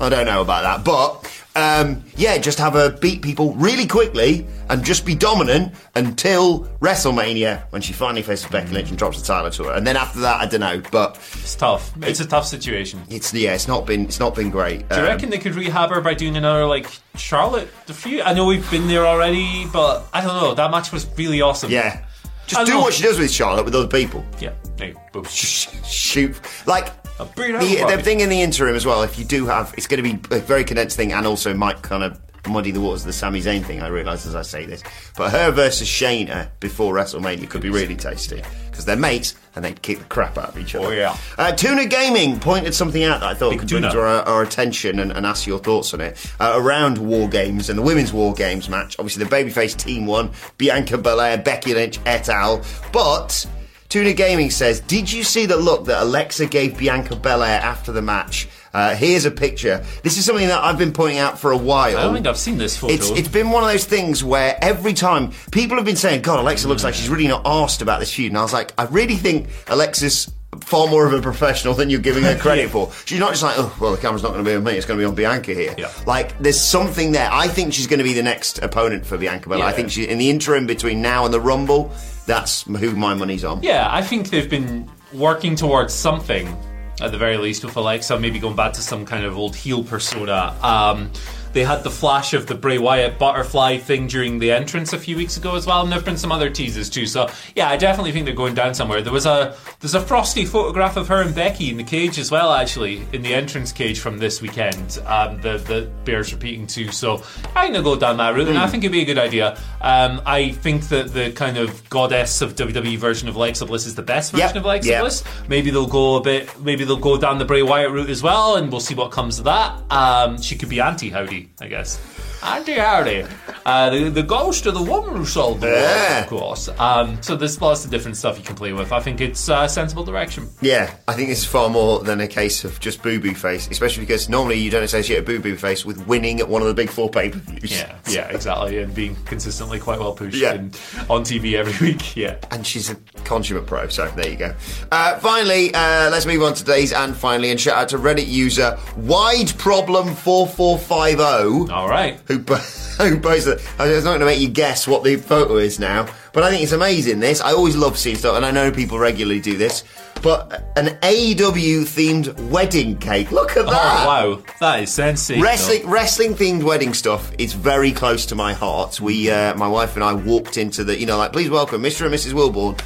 I 0.00 0.08
don't 0.08 0.26
know 0.26 0.40
about 0.42 0.62
that, 0.62 0.84
but. 0.84 1.30
Um, 1.56 2.02
yeah, 2.16 2.36
just 2.38 2.58
have 2.58 2.72
her 2.72 2.90
beat 2.90 3.22
people 3.22 3.54
really 3.54 3.86
quickly 3.86 4.44
and 4.68 4.82
just 4.84 5.06
be 5.06 5.14
dominant 5.14 5.72
until 5.94 6.64
WrestleMania 6.80 7.62
when 7.70 7.80
she 7.80 7.92
finally 7.92 8.22
faces 8.22 8.46
Becky 8.50 8.72
Lynch 8.72 8.88
and 8.88 8.98
drops 8.98 9.20
the 9.20 9.24
title 9.24 9.52
to 9.52 9.64
her. 9.70 9.74
And 9.74 9.86
then 9.86 9.96
after 9.96 10.18
that, 10.18 10.40
I 10.40 10.46
don't 10.46 10.58
know, 10.58 10.82
but 10.90 11.14
It's 11.34 11.54
tough. 11.54 11.92
It's 12.02 12.18
a 12.18 12.26
tough 12.26 12.44
situation. 12.44 13.02
it's 13.08 13.32
yeah, 13.32 13.54
it's 13.54 13.68
not 13.68 13.86
been 13.86 14.06
it's 14.06 14.18
not 14.18 14.34
been 14.34 14.50
great. 14.50 14.88
Do 14.88 14.96
you 14.96 15.02
Um, 15.02 15.06
reckon 15.06 15.30
they 15.30 15.38
could 15.38 15.54
rehab 15.54 15.90
her 15.90 16.00
by 16.00 16.14
doing 16.14 16.36
another 16.36 16.66
like 16.66 16.88
Charlotte 17.14 17.68
the 17.86 17.94
feud? 17.94 18.22
I 18.22 18.34
know 18.34 18.46
we've 18.46 18.68
been 18.72 18.88
there 18.88 19.06
already, 19.06 19.66
but 19.72 20.08
I 20.12 20.22
don't 20.22 20.34
know. 20.42 20.54
That 20.54 20.72
match 20.72 20.90
was 20.90 21.06
really 21.16 21.40
awesome. 21.40 21.70
Yeah, 21.70 22.04
just 22.48 22.66
do 22.66 22.72
know. 22.72 22.80
what 22.80 22.94
she 22.94 23.04
does 23.04 23.16
with 23.20 23.30
Charlotte 23.30 23.64
with 23.64 23.76
other 23.76 23.86
people. 23.86 24.24
yeah. 24.40 24.54
Hey, 24.76 24.94
boom. 25.12 25.24
Sh- 25.26 25.68
shoot 25.86 26.34
like 26.66 26.88
the, 27.18 27.96
the 27.96 28.02
thing 28.02 28.20
in 28.20 28.28
the 28.28 28.40
interim 28.40 28.74
as 28.74 28.84
well. 28.84 29.02
If 29.02 29.18
you 29.18 29.24
do 29.24 29.46
have, 29.46 29.74
it's 29.76 29.86
going 29.86 30.02
to 30.02 30.16
be 30.16 30.36
a 30.36 30.40
very 30.40 30.64
condensed 30.64 30.96
thing, 30.96 31.12
and 31.12 31.26
also 31.26 31.54
might 31.54 31.82
kind 31.82 32.02
of 32.02 32.20
muddy 32.48 32.70
the 32.70 32.80
waters 32.80 33.02
of 33.02 33.06
the 33.06 33.12
Sami 33.12 33.40
Zayn 33.40 33.64
thing. 33.64 33.82
I 33.82 33.88
realise 33.88 34.26
as 34.26 34.34
I 34.34 34.42
say 34.42 34.66
this, 34.66 34.82
but 35.16 35.30
her 35.30 35.50
versus 35.50 35.88
Shayna 35.88 36.48
before 36.60 36.94
WrestleMania 36.94 37.48
could 37.48 37.62
be 37.62 37.70
really 37.70 37.96
tasty 37.96 38.42
because 38.70 38.84
they're 38.84 38.96
mates 38.96 39.34
and 39.54 39.64
they'd 39.64 39.80
kick 39.82 39.98
the 40.00 40.04
crap 40.06 40.36
out 40.36 40.50
of 40.50 40.58
each 40.58 40.74
other. 40.74 40.86
Oh, 40.86 40.90
yeah. 40.90 41.16
Uh, 41.38 41.52
Tuna 41.52 41.86
Gaming 41.86 42.40
pointed 42.40 42.74
something 42.74 43.02
out 43.04 43.20
that 43.20 43.28
I 43.28 43.34
thought 43.34 43.50
Big 43.50 43.60
could 43.60 43.68
bring 43.68 43.82
to 43.82 44.00
our, 44.00 44.22
our 44.24 44.42
attention 44.42 44.98
and, 44.98 45.12
and 45.12 45.24
ask 45.24 45.46
your 45.46 45.58
thoughts 45.58 45.94
on 45.94 46.00
it 46.00 46.32
uh, 46.40 46.54
around 46.56 46.98
War 46.98 47.28
Games 47.28 47.70
and 47.70 47.78
the 47.78 47.82
Women's 47.82 48.12
War 48.12 48.34
Games 48.34 48.68
match. 48.68 48.98
Obviously, 48.98 49.24
the 49.24 49.30
babyface 49.30 49.76
team 49.76 50.06
won: 50.06 50.32
Bianca 50.58 50.98
Belair, 50.98 51.38
Becky 51.38 51.72
Lynch, 51.72 51.98
et 52.04 52.28
al. 52.28 52.62
But 52.92 53.46
Tuna 53.94 54.12
Gaming 54.12 54.50
says, 54.50 54.80
Did 54.80 55.12
you 55.12 55.22
see 55.22 55.46
the 55.46 55.56
look 55.56 55.84
that 55.84 56.02
Alexa 56.02 56.46
gave 56.46 56.76
Bianca 56.76 57.14
Belair 57.14 57.60
after 57.60 57.92
the 57.92 58.02
match? 58.02 58.48
Uh, 58.74 58.96
here's 58.96 59.24
a 59.24 59.30
picture. 59.30 59.84
This 60.02 60.18
is 60.18 60.24
something 60.24 60.48
that 60.48 60.62
I've 60.62 60.76
been 60.76 60.92
pointing 60.92 61.18
out 61.18 61.38
for 61.38 61.52
a 61.52 61.56
while. 61.56 61.96
I 61.96 62.02
don't 62.02 62.14
think 62.14 62.26
I've 62.26 62.36
seen 62.36 62.58
this 62.58 62.76
photo. 62.76 62.92
It's, 62.92 63.08
it's 63.10 63.28
been 63.28 63.50
one 63.50 63.62
of 63.62 63.70
those 63.70 63.84
things 63.84 64.24
where 64.24 64.58
every 64.60 64.92
time 64.92 65.30
people 65.52 65.76
have 65.76 65.86
been 65.86 65.94
saying, 65.94 66.22
God, 66.22 66.40
Alexa 66.40 66.66
looks 66.66 66.82
like 66.82 66.94
she's 66.94 67.08
really 67.08 67.28
not 67.28 67.42
asked 67.46 67.82
about 67.82 68.00
this 68.00 68.12
feud. 68.12 68.32
And 68.32 68.38
I 68.38 68.42
was 68.42 68.52
like, 68.52 68.72
I 68.76 68.84
really 68.86 69.14
think 69.14 69.48
Alexa's 69.68 70.30
far 70.60 70.88
more 70.88 71.06
of 71.06 71.12
a 71.12 71.20
professional 71.20 71.74
than 71.74 71.88
you're 71.88 72.00
giving 72.00 72.24
her 72.24 72.36
credit 72.40 72.68
for. 72.68 72.90
She's 73.04 73.20
not 73.20 73.30
just 73.30 73.44
like, 73.44 73.54
oh, 73.58 73.76
well, 73.80 73.92
the 73.92 73.98
camera's 73.98 74.24
not 74.24 74.32
going 74.32 74.44
to 74.44 74.50
be 74.50 74.56
on 74.56 74.64
me, 74.64 74.72
it's 74.72 74.86
going 74.86 74.98
to 74.98 75.02
be 75.02 75.06
on 75.06 75.14
Bianca 75.14 75.54
here. 75.54 75.74
Yeah. 75.78 75.90
Like, 76.04 76.36
there's 76.38 76.60
something 76.60 77.12
there. 77.12 77.28
I 77.30 77.46
think 77.46 77.72
she's 77.74 77.86
going 77.86 77.98
to 77.98 78.04
be 78.04 78.12
the 78.12 78.22
next 78.24 78.58
opponent 78.58 79.06
for 79.06 79.16
Bianca 79.16 79.48
Belair. 79.48 79.66
I 79.66 79.72
think 79.72 79.90
she, 79.90 80.08
in 80.08 80.18
the 80.18 80.30
interim 80.30 80.66
between 80.66 81.00
now 81.00 81.24
and 81.24 81.32
the 81.32 81.40
Rumble, 81.40 81.92
that's 82.26 82.62
who 82.62 82.96
my 82.96 83.14
money's 83.14 83.44
on. 83.44 83.62
Yeah, 83.62 83.86
I 83.88 84.02
think 84.02 84.30
they've 84.30 84.50
been 84.50 84.90
working 85.12 85.54
towards 85.54 85.94
something 85.94 86.56
at 87.00 87.10
the 87.12 87.18
very 87.18 87.36
least 87.36 87.64
with 87.64 87.76
Alexa, 87.76 88.18
maybe 88.18 88.38
going 88.38 88.56
back 88.56 88.72
to 88.74 88.80
some 88.80 89.04
kind 89.04 89.24
of 89.24 89.36
old 89.36 89.56
heel 89.56 89.82
persona. 89.82 90.56
Um, 90.62 91.10
they 91.54 91.64
had 91.64 91.82
the 91.82 91.90
flash 91.90 92.34
of 92.34 92.46
the 92.46 92.54
Bray 92.54 92.78
Wyatt 92.78 93.18
butterfly 93.18 93.78
thing 93.78 94.06
during 94.06 94.38
the 94.38 94.52
entrance 94.52 94.92
a 94.92 94.98
few 94.98 95.16
weeks 95.16 95.36
ago 95.36 95.54
as 95.54 95.66
well, 95.66 95.82
and 95.82 95.90
there've 95.90 96.04
been 96.04 96.18
some 96.18 96.32
other 96.32 96.50
teases 96.50 96.90
too. 96.90 97.06
So 97.06 97.30
yeah, 97.54 97.68
I 97.68 97.76
definitely 97.76 98.12
think 98.12 98.26
they're 98.26 98.34
going 98.34 98.54
down 98.54 98.74
somewhere. 98.74 99.00
There 99.00 99.12
was 99.12 99.24
a 99.26 99.56
there's 99.80 99.94
a 99.94 100.00
frosty 100.00 100.44
photograph 100.44 100.96
of 100.96 101.08
her 101.08 101.22
and 101.22 101.34
Becky 101.34 101.70
in 101.70 101.76
the 101.76 101.84
cage 101.84 102.18
as 102.18 102.30
well, 102.30 102.52
actually 102.52 103.02
in 103.12 103.22
the 103.22 103.32
entrance 103.34 103.72
cage 103.72 104.00
from 104.00 104.18
this 104.18 104.42
weekend. 104.42 104.98
Um, 105.06 105.40
the 105.40 105.58
the 105.58 105.90
bears 106.04 106.32
repeating 106.32 106.66
too. 106.66 106.90
So 106.92 107.22
I'm 107.56 107.72
gonna 107.72 107.82
go 107.84 107.96
down 107.96 108.16
that 108.18 108.34
route, 108.34 108.48
and 108.48 108.58
I 108.58 108.66
think 108.66 108.84
it'd 108.84 108.92
be 108.92 109.02
a 109.02 109.04
good 109.06 109.18
idea. 109.18 109.56
Um, 109.80 110.20
I 110.26 110.50
think 110.50 110.88
that 110.88 111.14
the 111.14 111.30
kind 111.32 111.56
of 111.56 111.88
goddess 111.88 112.42
of 112.42 112.56
WWE 112.56 112.98
version 112.98 113.28
of 113.28 113.36
Alexa 113.36 113.64
Bliss 113.66 113.86
is 113.86 113.94
the 113.94 114.02
best 114.02 114.32
version 114.32 114.48
Yep, 114.48 114.56
of 114.56 114.64
Alexa 114.64 114.88
yep. 114.88 115.00
Bliss. 115.02 115.24
Maybe 115.48 115.70
they'll 115.70 115.86
go 115.86 116.16
a 116.16 116.20
bit. 116.20 116.58
Maybe 116.60 116.84
they'll 116.84 116.96
go 116.96 117.16
down 117.16 117.38
the 117.38 117.44
Bray 117.44 117.62
Wyatt 117.62 117.90
route 117.92 118.10
as 118.10 118.22
well, 118.22 118.56
and 118.56 118.70
we'll 118.72 118.80
see 118.80 118.94
what 118.94 119.12
comes 119.12 119.38
of 119.38 119.44
that. 119.44 119.80
Um, 119.90 120.40
she 120.40 120.56
could 120.56 120.68
be 120.68 120.80
anti 120.80 121.10
Howdy, 121.10 121.43
I 121.60 121.68
guess. 121.68 122.00
Anti 122.44 122.74
Howdy, 122.74 123.24
uh, 123.64 123.90
the, 123.90 124.10
the 124.10 124.22
ghost 124.22 124.66
of 124.66 124.74
the 124.74 124.82
woman 124.82 125.16
who 125.16 125.24
sold 125.24 125.60
the 125.62 125.66
world, 125.68 126.22
of 126.24 126.26
course. 126.28 126.68
Um, 126.78 127.20
so 127.22 127.36
there's 127.36 127.58
lots 127.60 127.84
of 127.86 127.90
different 127.90 128.18
stuff 128.18 128.36
you 128.38 128.44
can 128.44 128.54
play 128.54 128.72
with. 128.74 128.92
I 128.92 129.00
think 129.00 129.20
it's 129.22 129.48
uh, 129.48 129.66
sensible 129.66 130.04
direction. 130.04 130.48
Yeah, 130.60 130.94
I 131.08 131.14
think 131.14 131.28
this 131.30 131.38
is 131.38 131.46
far 131.46 131.70
more 131.70 132.00
than 132.00 132.20
a 132.20 132.28
case 132.28 132.64
of 132.64 132.78
just 132.80 133.02
boo 133.02 133.18
boo 133.18 133.34
face, 133.34 133.66
especially 133.70 134.02
because 134.04 134.28
normally 134.28 134.56
you 134.58 134.70
don't 134.70 134.82
associate 134.82 135.18
a 135.18 135.22
boo 135.22 135.40
boo 135.40 135.56
face 135.56 135.86
with 135.86 136.06
winning 136.06 136.40
at 136.40 136.48
one 136.48 136.60
of 136.60 136.68
the 136.68 136.74
big 136.74 136.90
four 136.90 137.08
pay 137.08 137.30
per 137.30 137.38
views. 137.38 137.72
Yeah, 137.72 137.96
yeah, 138.08 138.28
exactly, 138.28 138.78
and 138.78 138.94
being 138.94 139.16
consistently 139.24 139.80
quite 139.80 139.98
well 139.98 140.12
pushed 140.12 140.36
Yeah. 140.36 140.52
and 140.52 140.78
on 141.08 141.22
TV 141.24 141.54
every 141.54 141.88
week. 141.92 142.14
Yeah. 142.14 142.36
and 142.50 142.66
she's 142.66 142.90
a 142.90 142.96
consummate 143.24 143.66
pro. 143.66 143.88
So 143.88 144.06
there 144.16 144.28
you 144.28 144.36
go. 144.36 144.54
Uh, 144.92 145.18
finally, 145.18 145.72
uh, 145.74 146.10
let's 146.10 146.26
move 146.26 146.42
on 146.42 146.52
to 146.52 146.58
today's 146.64 146.92
and 146.92 147.16
finally, 147.16 147.50
and 147.50 147.58
shout 147.58 147.76
out 147.78 147.88
to 147.88 147.98
Reddit 147.98 148.28
user 148.28 148.78
Wide 148.98 149.56
Problem 149.56 150.14
four 150.14 150.46
four 150.46 150.78
five 150.78 151.16
zero. 151.16 151.68
All 151.70 151.88
right. 151.88 152.20
Who, 152.26 152.33
po- 152.40 152.56
who 152.56 153.20
posted? 153.20 153.60
I 153.78 153.88
was 153.88 154.04
not 154.04 154.10
going 154.10 154.20
to 154.20 154.26
make 154.26 154.40
you 154.40 154.48
guess 154.48 154.86
what 154.86 155.04
the 155.04 155.16
photo 155.16 155.56
is 155.56 155.78
now, 155.78 156.06
but 156.32 156.42
I 156.42 156.50
think 156.50 156.62
it's 156.62 156.72
amazing. 156.72 157.20
This 157.20 157.40
I 157.40 157.52
always 157.52 157.76
love 157.76 157.98
seeing 157.98 158.16
stuff, 158.16 158.36
and 158.36 158.44
I 158.44 158.50
know 158.50 158.70
people 158.70 158.98
regularly 158.98 159.40
do 159.40 159.56
this. 159.56 159.84
But 160.22 160.64
an 160.76 160.86
AEW 161.02 161.82
themed 161.82 162.48
wedding 162.48 162.96
cake. 162.96 163.30
Look 163.30 163.58
at 163.58 163.66
that! 163.66 164.04
Oh 164.06 164.06
wow, 164.06 164.42
that 164.60 164.84
is 164.84 164.92
sensational. 164.92 165.44
Wrestling, 165.44 165.86
wrestling 165.86 166.34
themed 166.34 166.62
wedding 166.62 166.94
stuff 166.94 167.30
is 167.36 167.52
very 167.52 167.92
close 167.92 168.24
to 168.26 168.34
my 168.34 168.54
heart. 168.54 169.00
We, 169.00 169.30
uh, 169.30 169.54
my 169.56 169.68
wife 169.68 169.96
and 169.96 170.04
I, 170.04 170.14
walked 170.14 170.56
into 170.56 170.82
the, 170.82 170.98
you 170.98 171.04
know, 171.04 171.18
like, 171.18 171.32
please 171.32 171.50
welcome 171.50 171.82
Mr. 171.82 172.06
and 172.06 172.14
Mrs. 172.14 172.32
Wilborn. 172.32 172.80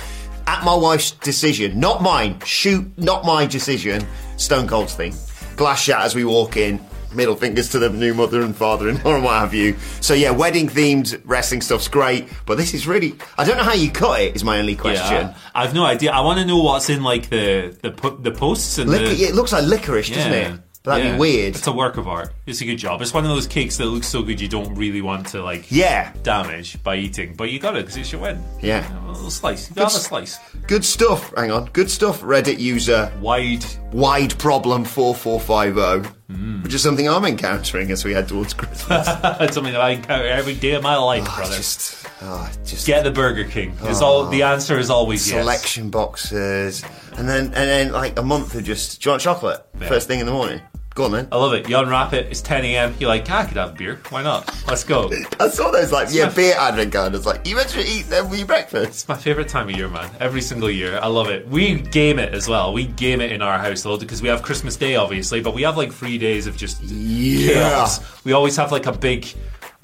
At 0.48 0.64
my 0.64 0.74
wife's 0.74 1.12
decision, 1.12 1.78
not 1.78 2.02
mine. 2.02 2.40
Shoot, 2.44 2.90
not 2.98 3.24
my 3.24 3.46
decision. 3.46 4.04
Stone 4.36 4.66
Cold's 4.66 4.94
thing. 4.94 5.14
Glass 5.56 5.82
shot 5.82 6.02
as 6.02 6.14
we 6.14 6.24
walk 6.24 6.56
in. 6.56 6.80
Middle 7.14 7.36
fingers 7.36 7.68
to 7.70 7.78
the 7.78 7.88
new 7.90 8.14
mother 8.14 8.42
and 8.42 8.54
father-in-law 8.54 9.14
and 9.14 9.24
what 9.24 9.34
have 9.40 9.54
you. 9.54 9.76
So 10.00 10.14
yeah, 10.14 10.30
wedding 10.30 10.68
themed 10.68 11.20
wrestling 11.24 11.60
stuff's 11.62 11.88
great, 11.88 12.28
but 12.46 12.56
this 12.58 12.74
is 12.74 12.86
really. 12.86 13.14
I 13.36 13.44
don't 13.44 13.56
know 13.56 13.62
how 13.64 13.74
you 13.74 13.90
cut 13.90 14.20
it. 14.20 14.36
Is 14.36 14.44
my 14.44 14.58
only 14.58 14.76
question. 14.76 15.12
Yeah, 15.28 15.34
I've 15.54 15.74
no 15.74 15.84
idea. 15.84 16.12
I 16.12 16.20
want 16.20 16.38
to 16.38 16.44
know 16.44 16.62
what's 16.62 16.90
in 16.90 17.02
like 17.02 17.30
the 17.30 17.76
the 17.82 17.90
the 18.20 18.30
posts 18.30 18.78
and 18.78 18.90
Liquor, 18.90 19.08
the. 19.08 19.14
yeah, 19.14 19.28
it 19.28 19.34
looks 19.34 19.52
like 19.52 19.64
licorice, 19.64 20.10
doesn't 20.10 20.32
it? 20.32 20.60
But 20.84 20.90
that'd 20.92 21.06
Yeah. 21.06 21.12
be 21.14 21.18
weird. 21.18 21.56
It's 21.56 21.66
a 21.66 21.72
work 21.72 21.96
of 21.96 22.06
art. 22.06 22.32
It's 22.46 22.60
a 22.60 22.64
good 22.64 22.76
job. 22.76 23.02
It's 23.02 23.12
one 23.12 23.24
of 23.24 23.30
those 23.30 23.48
cakes 23.48 23.76
that 23.78 23.86
looks 23.86 24.06
so 24.06 24.22
good 24.22 24.40
you 24.40 24.46
don't 24.48 24.72
really 24.76 25.02
want 25.02 25.26
to 25.28 25.42
like 25.42 25.66
Yeah. 25.70 26.12
damage 26.22 26.80
by 26.84 26.96
eating, 26.96 27.34
but 27.34 27.50
you 27.50 27.58
got 27.58 27.74
it 27.76 27.80
because 27.80 27.96
it's 27.96 28.12
your 28.12 28.20
win. 28.20 28.42
Yeah. 28.62 28.86
a 29.06 29.10
little 29.10 29.30
slice. 29.30 29.68
You 29.68 29.74
got 29.76 29.88
a 29.92 29.98
slice. 29.98 30.38
Good 30.68 30.84
stuff. 30.84 31.32
Hang 31.36 31.50
on. 31.50 31.64
Good 31.72 31.90
stuff. 31.90 32.20
Reddit 32.22 32.58
user 32.60 33.10
Wide. 33.20 33.64
wide 33.92 34.38
problem 34.38 34.84
4450 34.84 36.17
Mm. 36.30 36.62
which 36.62 36.74
is 36.74 36.82
something 36.82 37.08
i'm 37.08 37.24
encountering 37.24 37.90
as 37.90 38.04
we 38.04 38.12
head 38.12 38.28
towards 38.28 38.52
christmas 38.52 39.06
That's 39.06 39.54
something 39.54 39.72
that 39.72 39.80
I 39.80 39.90
encounter 39.92 40.26
every 40.26 40.54
day 40.54 40.72
of 40.74 40.82
my 40.82 40.94
life, 40.96 41.26
I 41.26 41.36
brother. 41.36 41.56
just 41.56 42.06
oh, 42.20 42.50
just 42.66 42.86
Get 42.86 43.02
the 43.04 43.10
Burger 43.10 43.44
King. 43.44 43.74
Is 43.86 44.02
all 44.02 44.26
the 44.26 44.42
ah, 44.42 44.52
answer 44.52 44.78
is 44.78 44.90
always 44.90 45.26
yes. 45.26 45.40
selection 45.40 45.88
boxes 45.88 46.84
and 47.16 47.26
then 47.26 47.46
and 47.46 47.54
then 47.54 47.92
like 47.92 48.18
a 48.18 48.22
month 48.22 48.54
of 48.54 48.64
just 48.64 49.00
do 49.00 49.08
you 49.08 49.12
want 49.12 49.22
chocolate 49.22 49.64
first 49.86 50.06
thing 50.06 50.20
in 50.20 50.26
the 50.26 50.32
morning 50.32 50.60
go 50.98 51.04
on 51.04 51.12
then 51.12 51.28
I 51.32 51.36
love 51.36 51.54
it. 51.54 51.68
You 51.68 51.78
unwrap 51.78 52.12
it. 52.12 52.26
It's 52.26 52.42
10 52.42 52.64
a.m. 52.64 52.94
You're 52.98 53.08
like, 53.08 53.24
"Ah, 53.30 53.40
I 53.42 53.44
could 53.46 53.56
have 53.56 53.76
beer. 53.76 54.00
Why 54.10 54.22
not? 54.22 54.52
Let's 54.66 54.84
go. 54.84 55.10
i 55.40 55.48
saw 55.48 55.70
those 55.70 55.92
like 55.92 56.08
yeah 56.10 56.28
beer 56.28 56.54
advent 56.58 57.14
it's 57.14 57.24
like 57.24 57.46
you 57.46 57.54
meant 57.56 57.68
to 57.70 57.80
eat 57.80 58.02
them 58.10 58.28
with 58.28 58.38
your 58.40 58.46
breakfast 58.48 59.08
My 59.08 59.16
favorite 59.16 59.48
time 59.48 59.68
of 59.68 59.76
year, 59.76 59.88
man. 59.88 60.10
Every 60.20 60.42
single 60.42 60.70
year. 60.70 60.98
I 61.00 61.06
love 61.06 61.28
it. 61.28 61.46
We 61.48 61.80
game 61.80 62.18
it 62.18 62.34
as 62.34 62.48
well. 62.48 62.72
We 62.72 62.86
game 62.86 63.20
it 63.20 63.30
in 63.32 63.40
our 63.42 63.58
household 63.58 64.00
because 64.00 64.20
we 64.20 64.28
have 64.28 64.42
Christmas 64.42 64.76
Day, 64.76 64.96
obviously, 64.96 65.40
but 65.40 65.54
we 65.54 65.62
have 65.62 65.76
like 65.76 65.92
three 65.92 66.18
days 66.18 66.46
of 66.46 66.56
just 66.56 66.82
Yeah. 66.82 67.54
chaos. 67.54 68.24
We 68.24 68.32
always 68.32 68.56
have 68.56 68.72
like 68.72 68.86
a 68.86 68.92
big, 68.92 69.26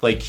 like, 0.01 0.23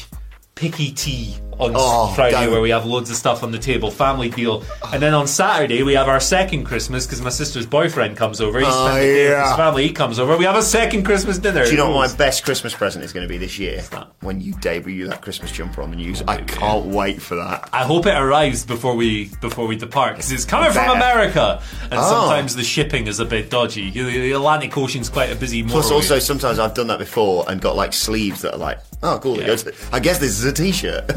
picky 0.54 0.92
tea 0.92 1.36
on 1.58 1.72
Oh, 1.74 2.12
Friday 2.14 2.32
don't. 2.44 2.52
where 2.52 2.60
we 2.60 2.70
have 2.70 2.84
loads 2.84 3.10
of 3.10 3.16
stuff 3.16 3.42
on 3.42 3.50
the 3.50 3.58
table, 3.58 3.90
family 3.90 4.28
deal, 4.28 4.62
and 4.92 5.02
then 5.02 5.14
on 5.14 5.26
Saturday 5.26 5.82
we 5.82 5.94
have 5.94 6.08
our 6.08 6.20
second 6.20 6.64
Christmas 6.64 7.06
because 7.06 7.22
my 7.22 7.30
sister's 7.30 7.64
boyfriend 7.66 8.16
comes 8.16 8.40
over. 8.40 8.58
He 8.58 8.64
Oh, 8.66 8.70
spent 8.70 8.94
the 8.94 9.00
day 9.00 9.22
with 9.24 9.30
yeah. 9.32 9.48
his 9.48 9.56
family. 9.56 9.86
He 9.86 9.92
comes 9.92 10.18
over. 10.18 10.36
We 10.36 10.44
have 10.44 10.56
a 10.56 10.62
second 10.62 11.04
Christmas 11.04 11.38
dinner. 11.38 11.64
Do 11.64 11.70
you 11.70 11.76
know 11.78 11.90
what 11.90 12.10
my 12.10 12.16
best 12.16 12.44
Christmas 12.44 12.74
present 12.74 13.04
is 13.04 13.12
going 13.12 13.24
to 13.24 13.28
be 13.28 13.38
this 13.38 13.58
year? 13.58 13.82
When 14.20 14.40
you 14.40 14.52
debut 14.54 15.08
that 15.08 15.22
Christmas 15.22 15.50
jumper 15.52 15.82
on 15.82 15.90
the 15.90 15.96
news. 15.96 16.22
I 16.28 16.42
can't 16.42 16.86
wait 16.86 17.22
for 17.22 17.36
that. 17.36 17.68
I 17.72 17.84
hope 17.84 18.06
it 18.06 18.14
arrives 18.14 18.66
before 18.66 18.94
we 18.94 19.30
before 19.40 19.66
we 19.66 19.76
depart 19.76 20.14
because 20.16 20.30
it's 20.32 20.44
coming 20.44 20.72
from 20.72 20.90
America, 20.90 21.62
and 21.84 21.94
Oh. 21.94 22.10
sometimes 22.10 22.54
the 22.56 22.64
shipping 22.64 23.06
is 23.06 23.18
a 23.20 23.24
bit 23.24 23.50
dodgy. 23.50 23.90
The 23.90 24.32
Atlantic 24.32 24.76
Ocean's 24.76 25.08
quite 25.08 25.30
a 25.30 25.36
busy. 25.36 25.62
Plus, 25.62 25.90
also, 25.90 26.18
sometimes 26.18 26.58
I've 26.58 26.74
done 26.74 26.88
that 26.88 26.98
before 26.98 27.44
and 27.48 27.60
got 27.60 27.76
like 27.76 27.92
sleeves 27.92 28.42
that 28.42 28.54
are 28.54 28.58
like, 28.58 28.78
oh, 29.02 29.18
cool. 29.22 29.40
Yeah. 29.40 29.56
I 29.92 30.00
guess 30.00 30.18
this 30.18 30.38
is 30.38 30.44
a 30.44 30.52
t 30.52 30.72
shirt. 30.72 31.10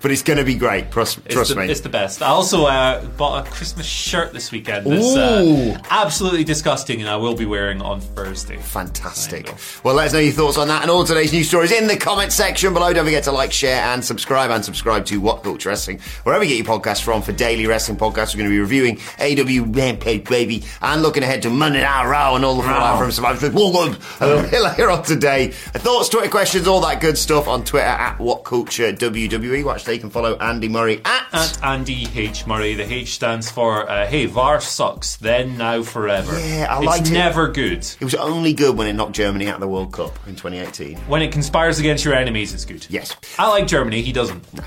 but 0.00 0.10
it's 0.10 0.22
going 0.22 0.38
to 0.38 0.44
be 0.44 0.54
great. 0.54 0.90
Trust, 0.90 1.18
It's 1.26 1.34
trust 1.34 1.50
the, 1.50 1.60
me. 1.60 1.68
It's 1.70 1.80
the 1.80 1.88
best. 1.88 2.22
I 2.22 2.26
also 2.28 2.64
uh, 2.66 3.04
bought 3.06 3.46
a 3.46 3.50
Christmas 3.50 3.86
shirt 3.86 4.32
this 4.32 4.50
weekend. 4.50 4.86
Ooh. 4.86 5.72
uh, 5.72 5.78
absolutely 5.90 6.44
disgusting, 6.44 7.00
and 7.00 7.08
I 7.08 7.16
will 7.16 7.34
be 7.34 7.46
wearing 7.46 7.82
on 7.82 8.00
Thursday. 8.00 8.56
Fantastic. 8.56 9.54
Well, 9.84 9.94
let 9.94 10.06
us 10.06 10.12
know 10.12 10.18
your 10.18 10.32
thoughts 10.32 10.58
on 10.58 10.68
that 10.68 10.82
and 10.82 10.90
all 10.90 11.04
today's 11.04 11.32
news 11.32 11.48
stories 11.48 11.72
in 11.72 11.86
the 11.86 11.96
comment 11.96 12.32
section 12.32 12.72
below. 12.72 12.92
Don't 12.92 13.04
forget 13.04 13.24
to 13.24 13.32
like, 13.32 13.52
share, 13.52 13.82
and 13.82 14.04
subscribe. 14.04 14.50
And 14.50 14.64
subscribe 14.64 15.04
to 15.06 15.20
What 15.20 15.42
Culture 15.42 15.68
Wrestling, 15.68 16.00
wherever 16.24 16.42
you 16.44 16.56
get 16.56 16.66
your 16.66 16.78
podcasts 16.78 17.02
from. 17.02 17.20
For 17.22 17.32
daily 17.32 17.66
wrestling 17.66 17.98
podcasts, 17.98 18.34
we're 18.34 18.38
going 18.38 18.50
to 18.50 18.54
be 18.54 18.58
reviewing 18.60 18.98
AW 19.20 19.64
Rampage, 19.70 20.24
baby, 20.24 20.64
and 20.80 21.02
looking 21.02 21.22
ahead 21.22 21.42
to 21.42 21.50
Monday 21.50 21.82
Night 21.82 22.06
Raw 22.08 22.34
and 22.36 22.44
all 22.44 22.56
the 22.56 22.62
fallout 22.62 22.98
from 22.98 23.10
Survivor 23.12 23.38
Series. 23.40 23.54
A 23.54 24.26
little 24.26 24.50
bit 24.50 24.62
later 24.62 24.90
on 24.90 25.02
today. 25.02 25.48
Thoughts, 25.50 26.08
Twitter 26.08 26.30
questions, 26.30 26.66
all 26.66 26.80
that 26.80 27.00
good 27.00 27.18
stuff 27.18 27.46
on 27.48 27.64
Twitter 27.64 27.86
at 27.86 28.18
What 28.18 28.44
Culture 28.44 28.92
WWE. 28.92 29.64
Watch, 29.64 29.84
they 29.90 29.98
can 29.98 30.08
follow 30.10 30.36
Andy 30.36 30.68
Murray 30.68 31.00
at. 31.04 31.26
At 31.32 31.64
Andy 31.64 32.06
H 32.14 32.46
Murray, 32.46 32.74
the 32.74 32.84
H 32.92 33.14
stands 33.14 33.50
for 33.50 33.88
uh, 33.90 34.06
Hey 34.06 34.26
VAR 34.26 34.60
sucks. 34.60 35.16
Then 35.16 35.58
now 35.58 35.82
forever. 35.82 36.38
Yeah, 36.38 36.66
I 36.70 36.76
it's 36.78 36.86
liked 36.86 37.08
it. 37.08 37.12
never 37.12 37.48
good. 37.48 37.78
It 37.78 38.00
was 38.04 38.14
only 38.14 38.52
good 38.52 38.76
when 38.76 38.86
it 38.86 38.92
knocked 38.92 39.12
Germany 39.12 39.48
out 39.48 39.54
of 39.54 39.60
the 39.60 39.68
World 39.68 39.92
Cup 39.92 40.16
in 40.28 40.36
2018. 40.36 40.96
When 41.08 41.22
it 41.22 41.32
conspires 41.32 41.78
against 41.80 42.04
your 42.04 42.14
enemies, 42.14 42.54
it's 42.54 42.64
good. 42.64 42.86
Yes. 42.88 43.16
I 43.38 43.48
like 43.48 43.66
Germany. 43.66 44.00
He 44.02 44.12
doesn't. 44.12 44.44
Uh, 44.58 44.62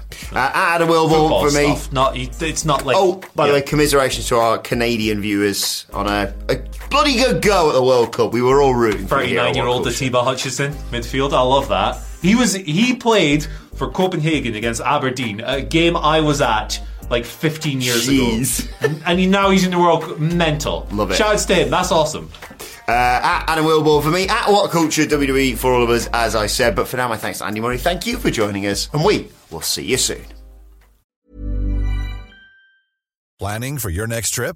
Adam 0.53 0.89
Wilborn 0.89 1.09
Football 1.09 1.49
for 1.49 1.55
me. 1.55 1.75
stuff. 1.75 1.93
Not. 1.93 2.17
It's 2.17 2.65
not 2.65 2.85
like. 2.85 2.97
Oh, 2.99 3.21
by 3.35 3.47
the 3.47 3.53
way, 3.53 3.61
commiserations 3.61 4.27
to 4.27 4.35
our 4.37 4.57
Canadian 4.57 5.21
viewers 5.21 5.85
on 5.93 6.07
a, 6.07 6.33
a 6.49 6.57
bloody 6.89 7.15
good 7.15 7.41
go 7.41 7.69
at 7.69 7.73
the 7.73 7.83
World 7.83 8.13
Cup. 8.13 8.33
We 8.33 8.41
were 8.41 8.61
all 8.61 8.75
rooting 8.75 9.07
for 9.07 9.21
you 9.21 9.27
here 9.29 9.39
on 9.39 9.53
39 9.53 9.55
year 9.55 9.67
old 9.67 9.81
What 9.81 9.83
Culture. 9.85 9.95
Atiba 10.05 10.23
Hutchinson, 10.23 10.73
midfield. 10.91 11.31
I 11.33 11.41
love 11.41 11.69
that. 11.69 12.01
He 12.23 12.35
was 12.35 12.53
he 12.53 12.95
played 12.95 13.45
for 13.75 13.89
Copenhagen 13.91 14.55
against 14.55 14.81
Aberdeen, 14.81 15.41
a 15.41 15.61
game 15.61 15.95
I 15.95 16.21
was 16.21 16.41
at 16.41 16.81
like 17.09 17.25
15 17.25 17.81
years 17.81 18.07
Jeez. 18.07 18.81
ago. 18.81 18.99
And 19.05 19.19
he, 19.19 19.27
now 19.27 19.49
he's 19.49 19.65
in 19.65 19.71
the 19.71 19.77
World 19.77 20.03
Cup. 20.03 20.19
Mental. 20.19 20.87
Love 20.91 21.11
it. 21.11 21.15
Shouts 21.15 21.45
to 21.45 21.53
him. 21.55 21.69
That's 21.69 21.91
awesome. 21.91 22.31
Uh, 22.87 22.91
at 22.91 23.45
Adam 23.47 23.65
Wilborn 23.65 24.01
for 24.01 24.09
me, 24.09 24.27
at 24.27 24.47
What 24.49 24.71
Culture 24.71 25.03
WWE 25.03 25.57
for 25.57 25.73
all 25.73 25.83
of 25.83 25.89
us, 25.89 26.07
as 26.13 26.33
I 26.35 26.47
said. 26.47 26.75
But 26.75 26.87
for 26.87 26.97
now, 26.97 27.07
my 27.09 27.17
thanks 27.17 27.39
to 27.39 27.45
Andy 27.45 27.59
Murray. 27.59 27.77
Thank 27.77 28.07
you 28.07 28.17
for 28.17 28.31
joining 28.31 28.65
us, 28.67 28.89
and 28.93 29.03
we 29.03 29.27
will 29.51 29.61
see 29.61 29.83
you 29.83 29.97
soon. 29.97 30.23
Planning 33.37 33.77
for 33.77 33.89
your 33.89 34.07
next 34.07 34.31
trip? 34.31 34.55